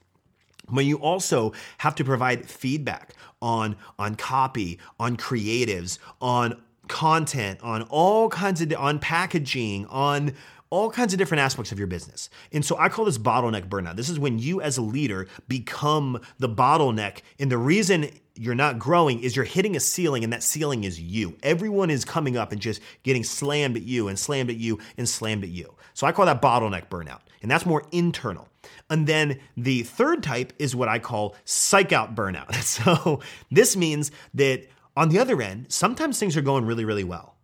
but 0.70 0.84
you 0.84 0.96
also 0.96 1.52
have 1.78 1.94
to 1.96 2.04
provide 2.04 2.46
feedback 2.46 3.14
on 3.42 3.76
on 3.98 4.14
copy, 4.14 4.78
on 4.98 5.16
creatives, 5.16 5.98
on 6.20 6.62
content, 6.88 7.60
on 7.62 7.82
all 7.82 8.28
kinds 8.28 8.60
of 8.60 8.72
on 8.74 8.98
packaging, 8.98 9.86
on 9.86 10.32
all 10.70 10.90
kinds 10.90 11.12
of 11.12 11.18
different 11.18 11.40
aspects 11.40 11.70
of 11.70 11.78
your 11.78 11.86
business. 11.86 12.28
And 12.52 12.64
so 12.64 12.76
I 12.76 12.88
call 12.88 13.04
this 13.04 13.18
bottleneck 13.18 13.68
burnout. 13.68 13.94
This 13.94 14.08
is 14.08 14.18
when 14.18 14.40
you 14.40 14.60
as 14.60 14.76
a 14.76 14.82
leader 14.82 15.28
become 15.46 16.20
the 16.38 16.48
bottleneck. 16.48 17.18
And 17.38 17.50
the 17.50 17.58
reason 17.58 18.10
you're 18.34 18.56
not 18.56 18.78
growing 18.78 19.20
is 19.20 19.36
you're 19.36 19.44
hitting 19.44 19.76
a 19.76 19.80
ceiling 19.80 20.24
and 20.24 20.32
that 20.32 20.42
ceiling 20.42 20.82
is 20.82 21.00
you. 21.00 21.36
Everyone 21.44 21.90
is 21.90 22.04
coming 22.04 22.36
up 22.36 22.50
and 22.50 22.60
just 22.60 22.80
getting 23.04 23.22
slammed 23.22 23.76
at 23.76 23.84
you 23.84 24.08
and 24.08 24.18
slammed 24.18 24.50
at 24.50 24.56
you 24.56 24.80
and 24.96 25.08
slammed 25.08 25.44
at 25.44 25.50
you. 25.50 25.72
So 25.92 26.06
I 26.06 26.12
call 26.12 26.26
that 26.26 26.42
bottleneck 26.42 26.88
burnout. 26.88 27.20
And 27.40 27.50
that's 27.50 27.66
more 27.66 27.84
internal. 27.92 28.48
And 28.90 29.06
then 29.06 29.38
the 29.56 29.82
third 29.82 30.22
type 30.22 30.52
is 30.58 30.74
what 30.74 30.88
I 30.88 30.98
call 30.98 31.36
psych 31.44 31.92
out 31.92 32.14
burnout. 32.14 32.52
So 32.64 33.20
this 33.50 33.76
means 33.76 34.10
that 34.34 34.66
on 34.96 35.08
the 35.08 35.18
other 35.18 35.40
end, 35.42 35.66
sometimes 35.70 36.18
things 36.18 36.36
are 36.36 36.42
going 36.42 36.64
really, 36.64 36.84
really 36.84 37.04
well. 37.04 37.36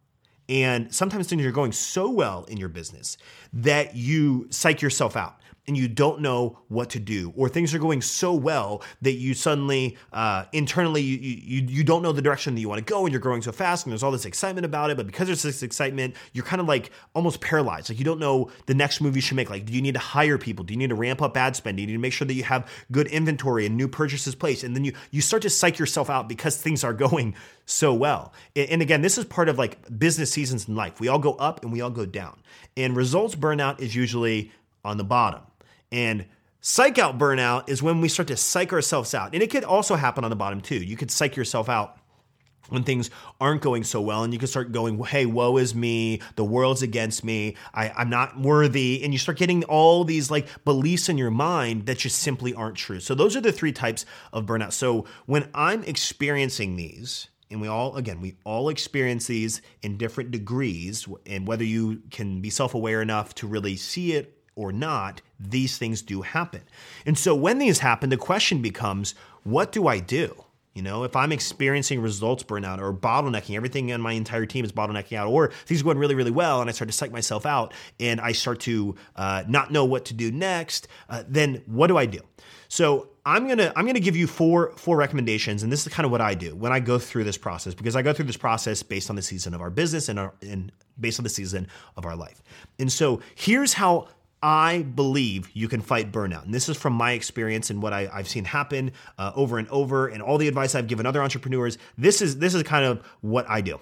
And 0.48 0.92
sometimes 0.92 1.28
things 1.28 1.44
are 1.44 1.52
going 1.52 1.72
so 1.72 2.10
well 2.10 2.44
in 2.44 2.56
your 2.56 2.68
business 2.68 3.16
that 3.52 3.94
you 3.94 4.48
psych 4.50 4.82
yourself 4.82 5.16
out 5.16 5.40
and 5.70 5.78
you 5.78 5.86
don't 5.86 6.20
know 6.20 6.58
what 6.66 6.90
to 6.90 6.98
do, 6.98 7.32
or 7.36 7.48
things 7.48 7.72
are 7.72 7.78
going 7.78 8.02
so 8.02 8.34
well 8.34 8.82
that 9.02 9.12
you 9.12 9.34
suddenly 9.34 9.96
uh, 10.12 10.44
internally 10.52 11.00
you, 11.00 11.16
you 11.16 11.64
you 11.68 11.84
don't 11.84 12.02
know 12.02 12.10
the 12.10 12.20
direction 12.20 12.56
that 12.56 12.60
you 12.60 12.68
want 12.68 12.84
to 12.84 12.92
go, 12.92 13.04
and 13.04 13.12
you're 13.12 13.20
growing 13.20 13.40
so 13.40 13.52
fast, 13.52 13.86
and 13.86 13.92
there's 13.92 14.02
all 14.02 14.10
this 14.10 14.24
excitement 14.24 14.64
about 14.64 14.90
it. 14.90 14.96
But 14.96 15.06
because 15.06 15.28
there's 15.28 15.42
this 15.42 15.62
excitement, 15.62 16.16
you're 16.32 16.44
kind 16.44 16.60
of 16.60 16.66
like 16.66 16.90
almost 17.14 17.40
paralyzed. 17.40 17.88
Like 17.88 18.00
you 18.00 18.04
don't 18.04 18.18
know 18.18 18.50
the 18.66 18.74
next 18.74 19.00
move 19.00 19.14
you 19.14 19.22
should 19.22 19.36
make. 19.36 19.48
Like, 19.48 19.64
do 19.64 19.72
you 19.72 19.80
need 19.80 19.94
to 19.94 20.00
hire 20.00 20.38
people? 20.38 20.64
Do 20.64 20.74
you 20.74 20.78
need 20.78 20.88
to 20.88 20.96
ramp 20.96 21.22
up 21.22 21.36
ad 21.36 21.54
spend? 21.54 21.76
Do 21.76 21.82
you 21.82 21.86
need 21.86 21.92
to 21.92 22.00
make 22.00 22.12
sure 22.12 22.26
that 22.26 22.34
you 22.34 22.42
have 22.42 22.68
good 22.90 23.06
inventory 23.06 23.64
and 23.64 23.76
new 23.76 23.86
purchases 23.86 24.34
placed? 24.34 24.64
And 24.64 24.74
then 24.74 24.84
you 24.84 24.92
you 25.12 25.20
start 25.20 25.42
to 25.42 25.50
psych 25.50 25.78
yourself 25.78 26.10
out 26.10 26.28
because 26.28 26.56
things 26.56 26.82
are 26.82 26.92
going 27.08 27.36
so 27.64 27.94
well. 27.94 28.32
And 28.56 28.82
again, 28.82 29.02
this 29.02 29.18
is 29.18 29.24
part 29.24 29.48
of 29.48 29.56
like 29.56 29.78
business 29.96 30.32
seasons 30.32 30.66
in 30.66 30.74
life. 30.74 30.98
We 30.98 31.06
all 31.06 31.20
go 31.20 31.34
up 31.34 31.62
and 31.62 31.72
we 31.72 31.80
all 31.80 31.90
go 31.90 32.06
down. 32.06 32.40
And 32.76 32.96
results 32.96 33.36
burnout 33.36 33.78
is 33.78 33.94
usually 33.94 34.50
on 34.84 34.96
the 34.96 35.04
bottom. 35.04 35.42
And 35.92 36.26
psych 36.60 36.98
out 36.98 37.18
burnout 37.18 37.68
is 37.68 37.82
when 37.82 38.00
we 38.00 38.08
start 38.08 38.28
to 38.28 38.36
psych 38.36 38.72
ourselves 38.72 39.14
out. 39.14 39.34
And 39.34 39.42
it 39.42 39.50
could 39.50 39.64
also 39.64 39.96
happen 39.96 40.24
on 40.24 40.30
the 40.30 40.36
bottom 40.36 40.60
too. 40.60 40.76
You 40.76 40.96
could 40.96 41.10
psych 41.10 41.36
yourself 41.36 41.68
out 41.68 41.96
when 42.68 42.84
things 42.84 43.10
aren't 43.40 43.62
going 43.62 43.82
so 43.82 44.00
well 44.00 44.22
and 44.22 44.32
you 44.32 44.38
can 44.38 44.46
start 44.46 44.70
going 44.72 45.02
hey 45.04 45.26
woe 45.26 45.56
is 45.56 45.74
me. 45.74 46.20
The 46.36 46.44
world's 46.44 46.82
against 46.82 47.24
me. 47.24 47.56
I, 47.74 47.90
i'm 47.96 48.10
not 48.10 48.38
worthy. 48.38 49.02
And 49.02 49.12
you 49.12 49.18
start 49.18 49.38
getting 49.38 49.64
all 49.64 50.04
these 50.04 50.30
like 50.30 50.46
beliefs 50.64 51.08
in 51.08 51.18
your 51.18 51.30
mind 51.30 51.86
that 51.86 51.98
just 51.98 52.18
simply 52.18 52.54
aren't 52.54 52.76
true. 52.76 53.00
So 53.00 53.14
those 53.14 53.36
are 53.36 53.40
the 53.40 53.52
three 53.52 53.72
types 53.72 54.06
of 54.32 54.46
burnout. 54.46 54.72
So 54.72 55.06
when 55.26 55.48
i'm 55.54 55.82
experiencing 55.84 56.76
these 56.76 57.28
and 57.50 57.60
we 57.60 57.68
all 57.68 57.96
again 57.96 58.20
we 58.20 58.36
all 58.44 58.68
experience 58.68 59.26
these 59.26 59.60
in 59.82 59.96
different 59.96 60.30
degrees 60.30 61.08
and 61.26 61.46
whether 61.46 61.64
you 61.64 62.02
can 62.10 62.40
be 62.40 62.50
self-aware 62.50 63.02
enough 63.02 63.34
to 63.34 63.46
really 63.46 63.76
see 63.76 64.12
it 64.12 64.39
or 64.56 64.72
not 64.72 65.22
these 65.38 65.78
things 65.78 66.02
do 66.02 66.22
happen 66.22 66.62
and 67.06 67.18
so 67.18 67.34
when 67.34 67.58
these 67.58 67.78
happen 67.78 68.10
the 68.10 68.16
question 68.16 68.60
becomes 68.60 69.14
what 69.44 69.72
do 69.72 69.86
i 69.86 69.98
do 69.98 70.44
you 70.74 70.82
know, 70.82 71.02
if 71.02 71.16
I'm 71.16 71.32
experiencing 71.32 72.00
results 72.00 72.44
burnout 72.44 72.78
or 72.78 72.92
bottlenecking, 72.94 73.56
everything 73.56 73.92
on 73.92 74.00
my 74.00 74.12
entire 74.12 74.46
team 74.46 74.64
is 74.64 74.70
bottlenecking 74.70 75.16
out, 75.16 75.26
or 75.26 75.50
things 75.66 75.80
are 75.80 75.84
going 75.84 75.98
really, 75.98 76.14
really 76.14 76.30
well, 76.30 76.60
and 76.60 76.70
I 76.70 76.72
start 76.72 76.88
to 76.88 76.96
psych 76.96 77.10
myself 77.10 77.44
out 77.44 77.74
and 77.98 78.20
I 78.20 78.32
start 78.32 78.60
to 78.60 78.94
uh, 79.16 79.42
not 79.48 79.72
know 79.72 79.84
what 79.84 80.04
to 80.06 80.14
do 80.14 80.30
next, 80.30 80.86
uh, 81.08 81.24
then 81.26 81.62
what 81.66 81.88
do 81.88 81.96
I 81.96 82.06
do? 82.06 82.20
So 82.68 83.08
I'm 83.26 83.48
gonna 83.48 83.72
I'm 83.74 83.84
gonna 83.84 83.98
give 83.98 84.14
you 84.14 84.28
four 84.28 84.72
four 84.76 84.96
recommendations, 84.96 85.64
and 85.64 85.72
this 85.72 85.84
is 85.84 85.92
kind 85.92 86.06
of 86.06 86.12
what 86.12 86.20
I 86.20 86.34
do 86.34 86.54
when 86.54 86.72
I 86.72 86.78
go 86.78 87.00
through 87.00 87.24
this 87.24 87.36
process 87.36 87.74
because 87.74 87.96
I 87.96 88.02
go 88.02 88.12
through 88.12 88.26
this 88.26 88.36
process 88.36 88.82
based 88.84 89.10
on 89.10 89.16
the 89.16 89.22
season 89.22 89.54
of 89.54 89.60
our 89.60 89.70
business 89.70 90.08
and 90.08 90.20
our 90.20 90.34
and 90.40 90.70
based 91.00 91.18
on 91.18 91.24
the 91.24 91.30
season 91.30 91.66
of 91.96 92.06
our 92.06 92.14
life. 92.14 92.42
And 92.78 92.92
so 92.92 93.20
here's 93.34 93.72
how 93.72 94.06
I 94.42 94.82
believe 94.82 95.50
you 95.52 95.68
can 95.68 95.82
fight 95.82 96.12
burnout. 96.12 96.44
And 96.44 96.54
this 96.54 96.68
is 96.68 96.76
from 96.76 96.94
my 96.94 97.12
experience 97.12 97.68
and 97.70 97.82
what 97.82 97.92
I, 97.92 98.06
have 98.06 98.28
seen 98.28 98.44
happen 98.44 98.92
uh, 99.18 99.32
over 99.34 99.58
and 99.58 99.68
over, 99.68 100.08
and 100.08 100.22
all 100.22 100.38
the 100.38 100.48
advice 100.48 100.74
I've 100.74 100.86
given 100.86 101.04
other 101.04 101.22
entrepreneurs. 101.22 101.76
This 101.98 102.22
is 102.22 102.38
this 102.38 102.54
is 102.54 102.62
kind 102.62 102.84
of 102.84 103.04
what 103.20 103.48
I 103.48 103.60
do. 103.60 103.78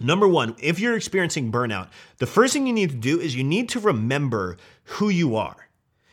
Number 0.00 0.28
one, 0.28 0.56
if 0.58 0.78
you're 0.78 0.96
experiencing 0.96 1.50
burnout, 1.50 1.88
the 2.18 2.26
first 2.26 2.52
thing 2.52 2.66
you 2.66 2.72
need 2.72 2.90
to 2.90 2.96
do 2.96 3.18
is 3.20 3.34
you 3.34 3.44
need 3.44 3.68
to 3.70 3.80
remember 3.80 4.56
who 4.84 5.08
you 5.08 5.36
are. 5.36 5.68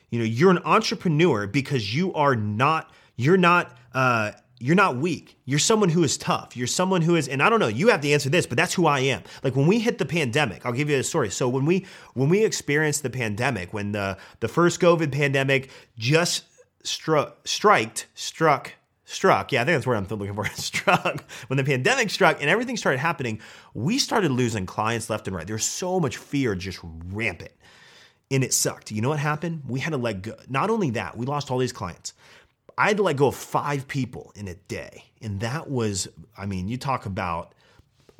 You 0.10 0.20
know, 0.20 0.26
you're 0.26 0.52
an 0.52 0.62
entrepreneur 0.64 1.48
because 1.48 1.96
you 1.96 2.14
are 2.14 2.36
not. 2.36 2.92
You're 3.16 3.38
not. 3.38 3.78
Uh, 3.94 4.32
you're 4.64 4.78
not 4.78 4.96
weak. 4.96 5.38
You're 5.44 5.60
someone 5.60 5.90
who 5.90 6.06
is 6.06 6.18
tough. 6.18 6.56
You're 6.56 6.68
someone 6.68 7.02
who 7.02 7.18
is, 7.18 7.28
and 7.28 7.44
I 7.44 7.50
don't 7.50 7.60
know, 7.60 7.68
you 7.68 7.90
have 7.90 8.00
to 8.00 8.10
answer 8.14 8.30
this, 8.30 8.46
but 8.46 8.56
that's 8.56 8.74
who 8.74 8.88
I 8.88 9.00
am. 9.00 9.22
Like 9.44 9.58
when 9.58 9.68
we 9.68 9.78
hit 9.78 9.98
the 9.98 10.06
pandemic, 10.06 10.66
I'll 10.66 10.72
give 10.72 10.90
you 10.90 10.98
a 10.98 11.04
story. 11.04 11.32
So 11.32 11.50
when 11.50 11.66
we 11.66 11.86
when 12.14 12.30
we 12.30 12.46
experienced 12.46 13.04
the 13.04 13.10
pandemic, 13.10 13.74
when 13.74 13.92
the 13.92 14.18
the 14.40 14.48
first 14.48 14.80
COVID 14.80 15.12
pandemic 15.12 15.70
just 15.98 16.46
struck 16.82 17.46
striked, 17.46 18.08
struck, 18.14 18.72
struck, 19.04 19.52
yeah, 19.52 19.64
I 19.64 19.66
think 19.66 19.76
that's 19.76 19.86
where 19.86 19.98
I'm 19.98 20.08
looking 20.08 20.34
for. 20.34 20.46
struck. 20.54 21.30
When 21.48 21.58
the 21.58 21.66
pandemic 21.66 22.10
struck 22.10 22.40
and 22.40 22.50
everything 22.50 22.78
started 22.78 23.00
happening, 23.00 23.42
we 23.74 24.00
started 24.00 24.32
losing 24.32 24.66
clients 24.66 25.10
left 25.10 25.28
and 25.28 25.36
right. 25.36 25.46
There's 25.46 25.66
so 25.66 26.00
much 26.00 26.16
fear 26.16 26.56
just 26.56 26.80
rampant. 26.82 27.52
And 28.32 28.46
it 28.46 28.54
sucked. 28.54 28.92
You 28.92 29.02
know 29.02 29.10
what 29.10 29.20
happened? 29.20 29.64
We 29.68 29.82
had 29.82 29.92
to 29.92 29.98
let 29.98 30.22
go. 30.22 30.36
Not 30.48 30.70
only 30.70 30.92
that, 30.92 31.18
we 31.18 31.26
lost 31.26 31.52
all 31.52 31.58
these 31.58 31.74
clients 31.74 32.14
I 32.78 32.88
had 32.88 32.98
to 32.98 33.04
let 33.04 33.18
go 33.18 33.28
of 33.28 33.36
five 33.36 33.88
people 33.88 34.32
in 34.36 34.48
a 34.48 34.56
day. 34.56 35.06
And 35.22 35.40
that 35.40 35.70
was, 35.70 36.08
I 36.38 36.46
mean, 36.46 36.68
you 36.68 36.78
talk 36.78 37.06
about 37.06 37.54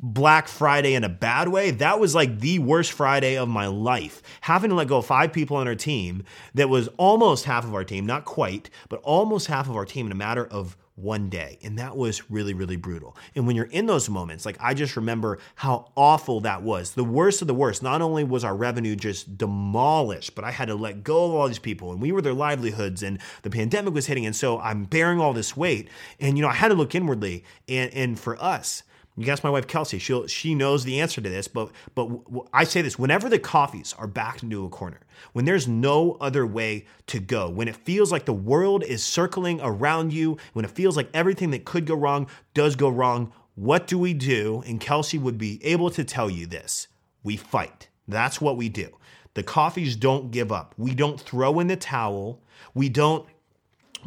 Black 0.00 0.48
Friday 0.48 0.94
in 0.94 1.04
a 1.04 1.08
bad 1.08 1.48
way. 1.48 1.70
That 1.70 1.98
was 1.98 2.14
like 2.14 2.40
the 2.40 2.58
worst 2.58 2.92
Friday 2.92 3.36
of 3.36 3.48
my 3.48 3.66
life. 3.66 4.22
Having 4.42 4.70
to 4.70 4.76
let 4.76 4.88
go 4.88 4.98
of 4.98 5.06
five 5.06 5.32
people 5.32 5.56
on 5.56 5.66
our 5.66 5.74
team 5.74 6.24
that 6.54 6.68
was 6.68 6.88
almost 6.98 7.46
half 7.46 7.64
of 7.64 7.74
our 7.74 7.84
team, 7.84 8.04
not 8.04 8.24
quite, 8.24 8.68
but 8.88 9.00
almost 9.02 9.46
half 9.46 9.68
of 9.68 9.76
our 9.76 9.86
team 9.86 10.06
in 10.06 10.12
a 10.12 10.16
matter 10.16 10.46
of 10.46 10.76
one 10.96 11.28
day. 11.28 11.58
And 11.62 11.78
that 11.78 11.96
was 11.96 12.30
really, 12.30 12.54
really 12.54 12.76
brutal. 12.76 13.16
And 13.34 13.46
when 13.46 13.56
you're 13.56 13.64
in 13.66 13.86
those 13.86 14.08
moments, 14.08 14.46
like 14.46 14.56
I 14.60 14.74
just 14.74 14.96
remember 14.96 15.38
how 15.56 15.90
awful 15.96 16.40
that 16.40 16.62
was. 16.62 16.92
The 16.92 17.04
worst 17.04 17.42
of 17.42 17.48
the 17.48 17.54
worst. 17.54 17.82
Not 17.82 18.00
only 18.00 18.22
was 18.22 18.44
our 18.44 18.54
revenue 18.54 18.94
just 18.94 19.36
demolished, 19.36 20.34
but 20.34 20.44
I 20.44 20.52
had 20.52 20.68
to 20.68 20.76
let 20.76 21.02
go 21.02 21.24
of 21.24 21.34
all 21.34 21.48
these 21.48 21.58
people 21.58 21.90
and 21.92 22.00
we 22.00 22.12
were 22.12 22.22
their 22.22 22.32
livelihoods 22.32 23.02
and 23.02 23.18
the 23.42 23.50
pandemic 23.50 23.92
was 23.92 24.06
hitting. 24.06 24.24
And 24.24 24.36
so 24.36 24.60
I'm 24.60 24.84
bearing 24.84 25.20
all 25.20 25.32
this 25.32 25.56
weight. 25.56 25.88
And, 26.20 26.38
you 26.38 26.42
know, 26.42 26.48
I 26.48 26.54
had 26.54 26.68
to 26.68 26.74
look 26.74 26.94
inwardly. 26.94 27.44
And, 27.68 27.92
and 27.92 28.18
for 28.18 28.40
us, 28.42 28.84
you 29.16 29.24
can 29.24 29.32
ask 29.32 29.44
my 29.44 29.50
wife 29.50 29.66
Kelsey. 29.68 29.98
She 29.98 30.26
she 30.26 30.54
knows 30.54 30.84
the 30.84 31.00
answer 31.00 31.20
to 31.20 31.28
this. 31.28 31.46
But 31.46 31.70
but 31.94 32.08
I 32.52 32.64
say 32.64 32.82
this: 32.82 32.98
whenever 32.98 33.28
the 33.28 33.38
Coffys 33.38 33.94
are 33.98 34.08
backed 34.08 34.42
into 34.42 34.64
a 34.64 34.68
corner, 34.68 35.00
when 35.32 35.44
there's 35.44 35.68
no 35.68 36.16
other 36.20 36.46
way 36.46 36.86
to 37.06 37.20
go, 37.20 37.48
when 37.48 37.68
it 37.68 37.76
feels 37.76 38.10
like 38.10 38.24
the 38.24 38.32
world 38.32 38.82
is 38.82 39.04
circling 39.04 39.60
around 39.62 40.12
you, 40.12 40.36
when 40.52 40.64
it 40.64 40.70
feels 40.70 40.96
like 40.96 41.08
everything 41.14 41.50
that 41.50 41.64
could 41.64 41.86
go 41.86 41.94
wrong 41.94 42.26
does 42.54 42.74
go 42.74 42.88
wrong, 42.88 43.32
what 43.54 43.86
do 43.86 43.98
we 43.98 44.14
do? 44.14 44.64
And 44.66 44.80
Kelsey 44.80 45.18
would 45.18 45.38
be 45.38 45.64
able 45.64 45.90
to 45.90 46.02
tell 46.02 46.28
you 46.28 46.46
this: 46.46 46.88
we 47.22 47.36
fight. 47.36 47.88
That's 48.08 48.40
what 48.40 48.56
we 48.56 48.68
do. 48.68 48.88
The 49.34 49.42
Coffys 49.42 49.98
don't 49.98 50.30
give 50.30 50.50
up. 50.52 50.74
We 50.76 50.94
don't 50.94 51.20
throw 51.20 51.60
in 51.60 51.68
the 51.68 51.76
towel. 51.76 52.40
We 52.74 52.88
don't 52.88 53.26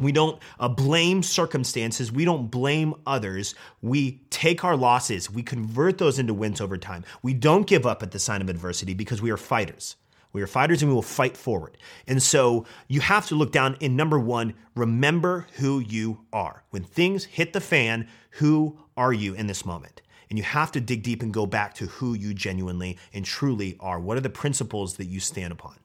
we 0.00 0.12
don't 0.12 0.40
uh, 0.58 0.68
blame 0.68 1.22
circumstances. 1.22 2.12
We 2.12 2.24
don't 2.24 2.50
blame 2.50 2.94
others. 3.06 3.54
We 3.82 4.20
take 4.30 4.64
our 4.64 4.76
losses. 4.76 5.30
We 5.30 5.42
convert 5.42 5.98
those 5.98 6.18
into 6.18 6.34
wins 6.34 6.60
over 6.60 6.76
time. 6.76 7.04
We 7.22 7.34
don't 7.34 7.66
give 7.66 7.86
up 7.86 8.02
at 8.02 8.10
the 8.10 8.18
sign 8.18 8.40
of 8.40 8.48
adversity 8.48 8.94
because 8.94 9.22
we 9.22 9.30
are 9.30 9.36
fighters. 9.36 9.96
We 10.32 10.42
are 10.42 10.46
fighters 10.46 10.82
and 10.82 10.90
we 10.90 10.94
will 10.94 11.02
fight 11.02 11.36
forward. 11.36 11.78
And 12.06 12.22
so 12.22 12.66
you 12.86 13.00
have 13.00 13.26
to 13.28 13.34
look 13.34 13.50
down 13.50 13.76
in 13.80 13.96
number 13.96 14.18
one, 14.18 14.54
remember 14.74 15.46
who 15.54 15.80
you 15.80 16.20
are. 16.32 16.64
When 16.70 16.84
things 16.84 17.24
hit 17.24 17.52
the 17.52 17.60
fan, 17.60 18.08
who 18.32 18.78
are 18.96 19.12
you 19.12 19.34
in 19.34 19.46
this 19.46 19.64
moment? 19.64 20.02
And 20.28 20.38
you 20.38 20.44
have 20.44 20.70
to 20.72 20.80
dig 20.80 21.02
deep 21.02 21.22
and 21.22 21.32
go 21.32 21.46
back 21.46 21.72
to 21.74 21.86
who 21.86 22.12
you 22.12 22.34
genuinely 22.34 22.98
and 23.14 23.24
truly 23.24 23.76
are. 23.80 23.98
What 23.98 24.18
are 24.18 24.22
the 24.22 24.28
principles 24.28 24.96
that 24.98 25.06
you 25.06 25.20
stand 25.20 25.52
upon? 25.52 25.76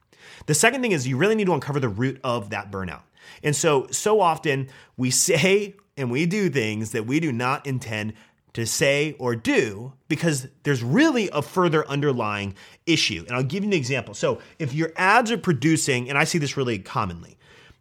The 0.45 0.53
second 0.53 0.81
thing 0.81 0.91
is 0.91 1.07
you 1.07 1.17
really 1.17 1.35
need 1.35 1.45
to 1.45 1.53
uncover 1.53 1.79
the 1.79 1.89
root 1.89 2.19
of 2.23 2.49
that 2.51 2.71
burnout. 2.71 3.01
And 3.43 3.55
so, 3.55 3.87
so 3.91 4.19
often 4.19 4.69
we 4.97 5.11
say 5.11 5.75
and 5.97 6.11
we 6.11 6.25
do 6.25 6.49
things 6.49 6.91
that 6.91 7.05
we 7.05 7.19
do 7.19 7.31
not 7.31 7.65
intend 7.65 8.13
to 8.53 8.65
say 8.65 9.15
or 9.17 9.35
do 9.35 9.93
because 10.07 10.47
there's 10.63 10.83
really 10.83 11.29
a 11.31 11.41
further 11.41 11.87
underlying 11.87 12.55
issue. 12.85 13.23
And 13.27 13.35
I'll 13.35 13.43
give 13.43 13.63
you 13.63 13.69
an 13.69 13.73
example. 13.73 14.13
So, 14.13 14.39
if 14.59 14.73
your 14.73 14.91
ads 14.95 15.31
are 15.31 15.37
producing, 15.37 16.09
and 16.09 16.17
I 16.17 16.23
see 16.23 16.37
this 16.37 16.55
really 16.55 16.79
commonly, 16.79 17.37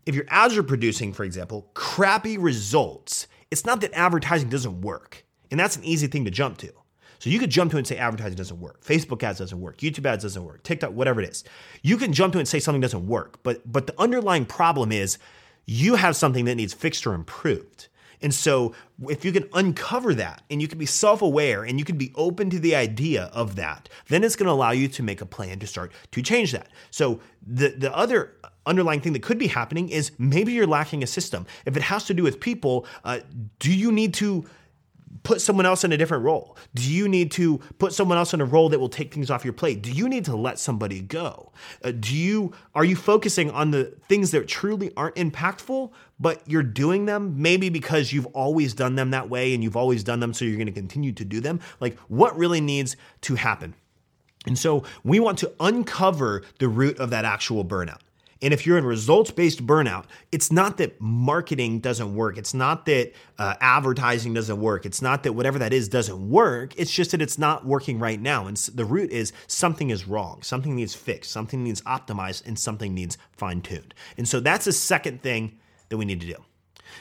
if 0.07 0.15
your 0.15 0.25
ads 0.29 0.57
are 0.57 0.63
producing, 0.63 1.13
for 1.13 1.25
example, 1.25 1.71
crappy 1.75 2.39
results, 2.39 3.27
it's 3.51 3.65
not 3.65 3.81
that 3.83 3.93
advertising 3.93 4.49
doesn't 4.49 4.81
work. 4.81 5.25
And 5.51 5.61
that's 5.61 5.77
an 5.77 5.85
easy 5.85 6.07
thing 6.07 6.25
to 6.25 6.31
jump 6.31 6.59
to. 6.59 6.73
So 7.23 7.31
you 7.31 7.39
could 7.39 7.51
jump 7.51 7.71
to 7.71 7.77
it 7.77 7.79
and 7.79 7.87
say 7.87 7.99
advertising 7.99 8.35
doesn't 8.35 8.59
work, 8.59 8.83
Facebook 8.85 9.23
ads 9.23 9.39
doesn't 9.39 9.61
work, 9.61 9.79
YouTube 9.79 10.07
ads 10.07 10.25
doesn't 10.25 10.45
work, 10.45 10.65
TikTok, 10.65 10.91
whatever 10.91 11.21
it 11.21 11.29
is. 11.29 11.45
You 11.81 11.97
can 11.97 12.13
jump 12.13 12.33
to 12.33 12.41
it 12.41 12.41
and 12.41 12.49
say 12.49 12.59
something 12.59 12.81
doesn't 12.81 13.07
work, 13.07 13.39
but 13.45 13.63
but 13.71 13.87
the 13.87 13.95
underlying 13.97 14.45
problem 14.45 14.91
is 14.91 15.19
you 15.65 15.95
have 15.95 16.17
something 16.17 16.47
that 16.47 16.57
needs 16.57 16.75
fixed 16.75 17.07
or 17.07 17.15
improved. 17.15 17.87
And 18.23 18.35
so, 18.35 18.75
if 19.09 19.25
you 19.25 19.31
can 19.31 19.49
uncover 19.53 20.15
that 20.15 20.43
and 20.51 20.61
you 20.61 20.67
can 20.67 20.79
be 20.79 20.87
self 20.87 21.23
aware 21.23 21.63
and 21.63 21.79
you 21.79 21.85
can 21.85 21.97
be 21.97 22.11
open 22.17 22.51
to 22.51 22.59
the 22.59 22.75
idea 22.75 23.31
of 23.33 23.55
that, 23.55 23.89
then 24.09 24.25
it's 24.25 24.35
going 24.35 24.47
to 24.49 24.53
allow 24.53 24.73
you 24.73 24.89
to 24.89 25.03
make 25.05 25.21
a 25.21 25.27
plan 25.27 25.61
to 25.61 25.67
start 25.69 25.93
to 26.11 26.23
change 26.23 26.51
that. 26.51 26.71
So, 26.91 27.21
the, 27.47 27.69
the 27.69 27.97
other 27.97 28.35
underlying 28.67 29.01
thing 29.01 29.13
that 29.13 29.23
could 29.23 29.39
be 29.39 29.47
happening 29.47 29.91
is 29.91 30.11
maybe 30.19 30.53
you're 30.53 30.67
lacking 30.67 31.05
a 31.05 31.07
system. 31.07 31.47
If 31.67 31.77
it 31.77 31.85
has 31.85 32.05
to 32.07 32.15
do 32.15 32.25
with 32.25 32.41
people, 32.41 32.85
uh, 33.05 33.21
do 33.61 33.73
you 33.73 33.93
need 33.93 34.13
to 34.15 34.45
put 35.23 35.41
someone 35.41 35.67
else 35.67 35.85
in 35.85 35.93
a 35.93 35.97
different 35.97 36.25
role? 36.25 36.57
Do 36.75 36.83
you 36.83 37.09
need 37.09 37.31
to 37.33 37.59
put 37.79 37.93
someone 37.93 38.19
else 38.19 38.35
in 38.35 38.41
a 38.41 38.45
role 38.45 38.69
that 38.71 38.79
will 38.79 38.89
take 38.89 39.13
things 39.13 39.31
off 39.31 39.45
your 39.45 39.53
plate? 39.53 39.83
Do 39.83 39.93
you 39.93 40.09
need 40.09 40.25
to 40.27 40.37
let 40.37 40.59
somebody 40.59 41.01
go? 41.01 41.53
Uh, 41.83 41.93
do 41.93 42.17
you 42.17 42.53
are 42.75 42.85
you 42.85 42.97
focusing 42.97 43.51
on 43.51 43.71
the 43.71 43.85
things 44.09 44.31
that 44.33 44.49
truly 44.49 44.93
aren't 44.97 45.17
impactful, 45.17 45.93
but 46.19 46.43
you're 46.47 46.63
doing 46.63 47.07
them 47.07 47.41
maybe 47.41 47.69
because 47.69 48.13
you've 48.13 48.27
always 48.27 48.75
done 48.75 48.95
them 48.95 49.11
that 49.11 49.29
way 49.29 49.55
and 49.55 49.63
you've 49.63 49.77
always 49.77 50.03
done 50.03 50.21
them 50.21 50.33
so 50.33 50.45
you're 50.45 50.57
going 50.57 50.67
to 50.67 50.73
continue 50.73 51.13
to 51.13 51.25
do 51.25 51.41
them? 51.41 51.61
Like 51.81 51.99
what 52.09 52.37
really 52.37 52.61
needs 52.61 52.97
to 53.23 53.35
happen? 53.35 53.75
And 54.47 54.59
so 54.59 54.85
we 55.05 55.21
want 55.21 55.39
to 55.39 55.53
uncover 55.61 56.43
the 56.59 56.69
root 56.69 56.99
of 56.99 57.11
that 57.11 57.25
actual 57.25 57.65
burnout. 57.65 58.01
And 58.43 58.53
if 58.53 58.67
you're 58.67 58.77
in 58.77 58.85
results 58.85 59.31
based 59.31 59.65
burnout, 59.65 60.05
it's 60.33 60.51
not 60.51 60.77
that 60.79 61.01
marketing 61.01 61.79
doesn't 61.79 62.15
work. 62.15 62.37
It's 62.37 62.53
not 62.53 62.85
that 62.87 63.13
uh, 63.39 63.55
advertising 63.61 64.35
doesn't 64.35 64.61
work. 64.61 64.85
It's 64.85 65.01
not 65.01 65.23
that 65.23 65.33
whatever 65.33 65.61
that 65.61 65.73
is 65.73 65.89
doesn't 65.89 66.29
work. 66.29 66.75
It's 66.77 66.93
just 66.93 67.13
that 67.13 67.23
it's 67.23 67.39
not 67.39 67.65
working 67.65 68.01
right 68.01 68.21
now. 68.21 68.49
And 68.49 68.57
the 68.57 68.85
root 68.85 69.11
is 69.13 69.33
something 69.47 69.91
is 69.91 70.09
wrong. 70.09 70.43
Something 70.43 70.75
needs 70.75 70.95
fixed. 70.95 71.31
Something 71.31 71.63
needs 71.63 71.81
optimized 71.83 72.47
and 72.47 72.59
something 72.59 72.93
needs 72.93 73.17
fine 73.31 73.63
tuned. 73.63 73.95
And 74.19 74.27
so 74.27 74.41
that's 74.41 74.65
the 74.65 74.73
second 74.73 75.23
thing 75.23 75.59
that 75.89 75.97
we 75.97 76.05
need 76.05 76.21
to 76.21 76.27
do. 76.27 76.45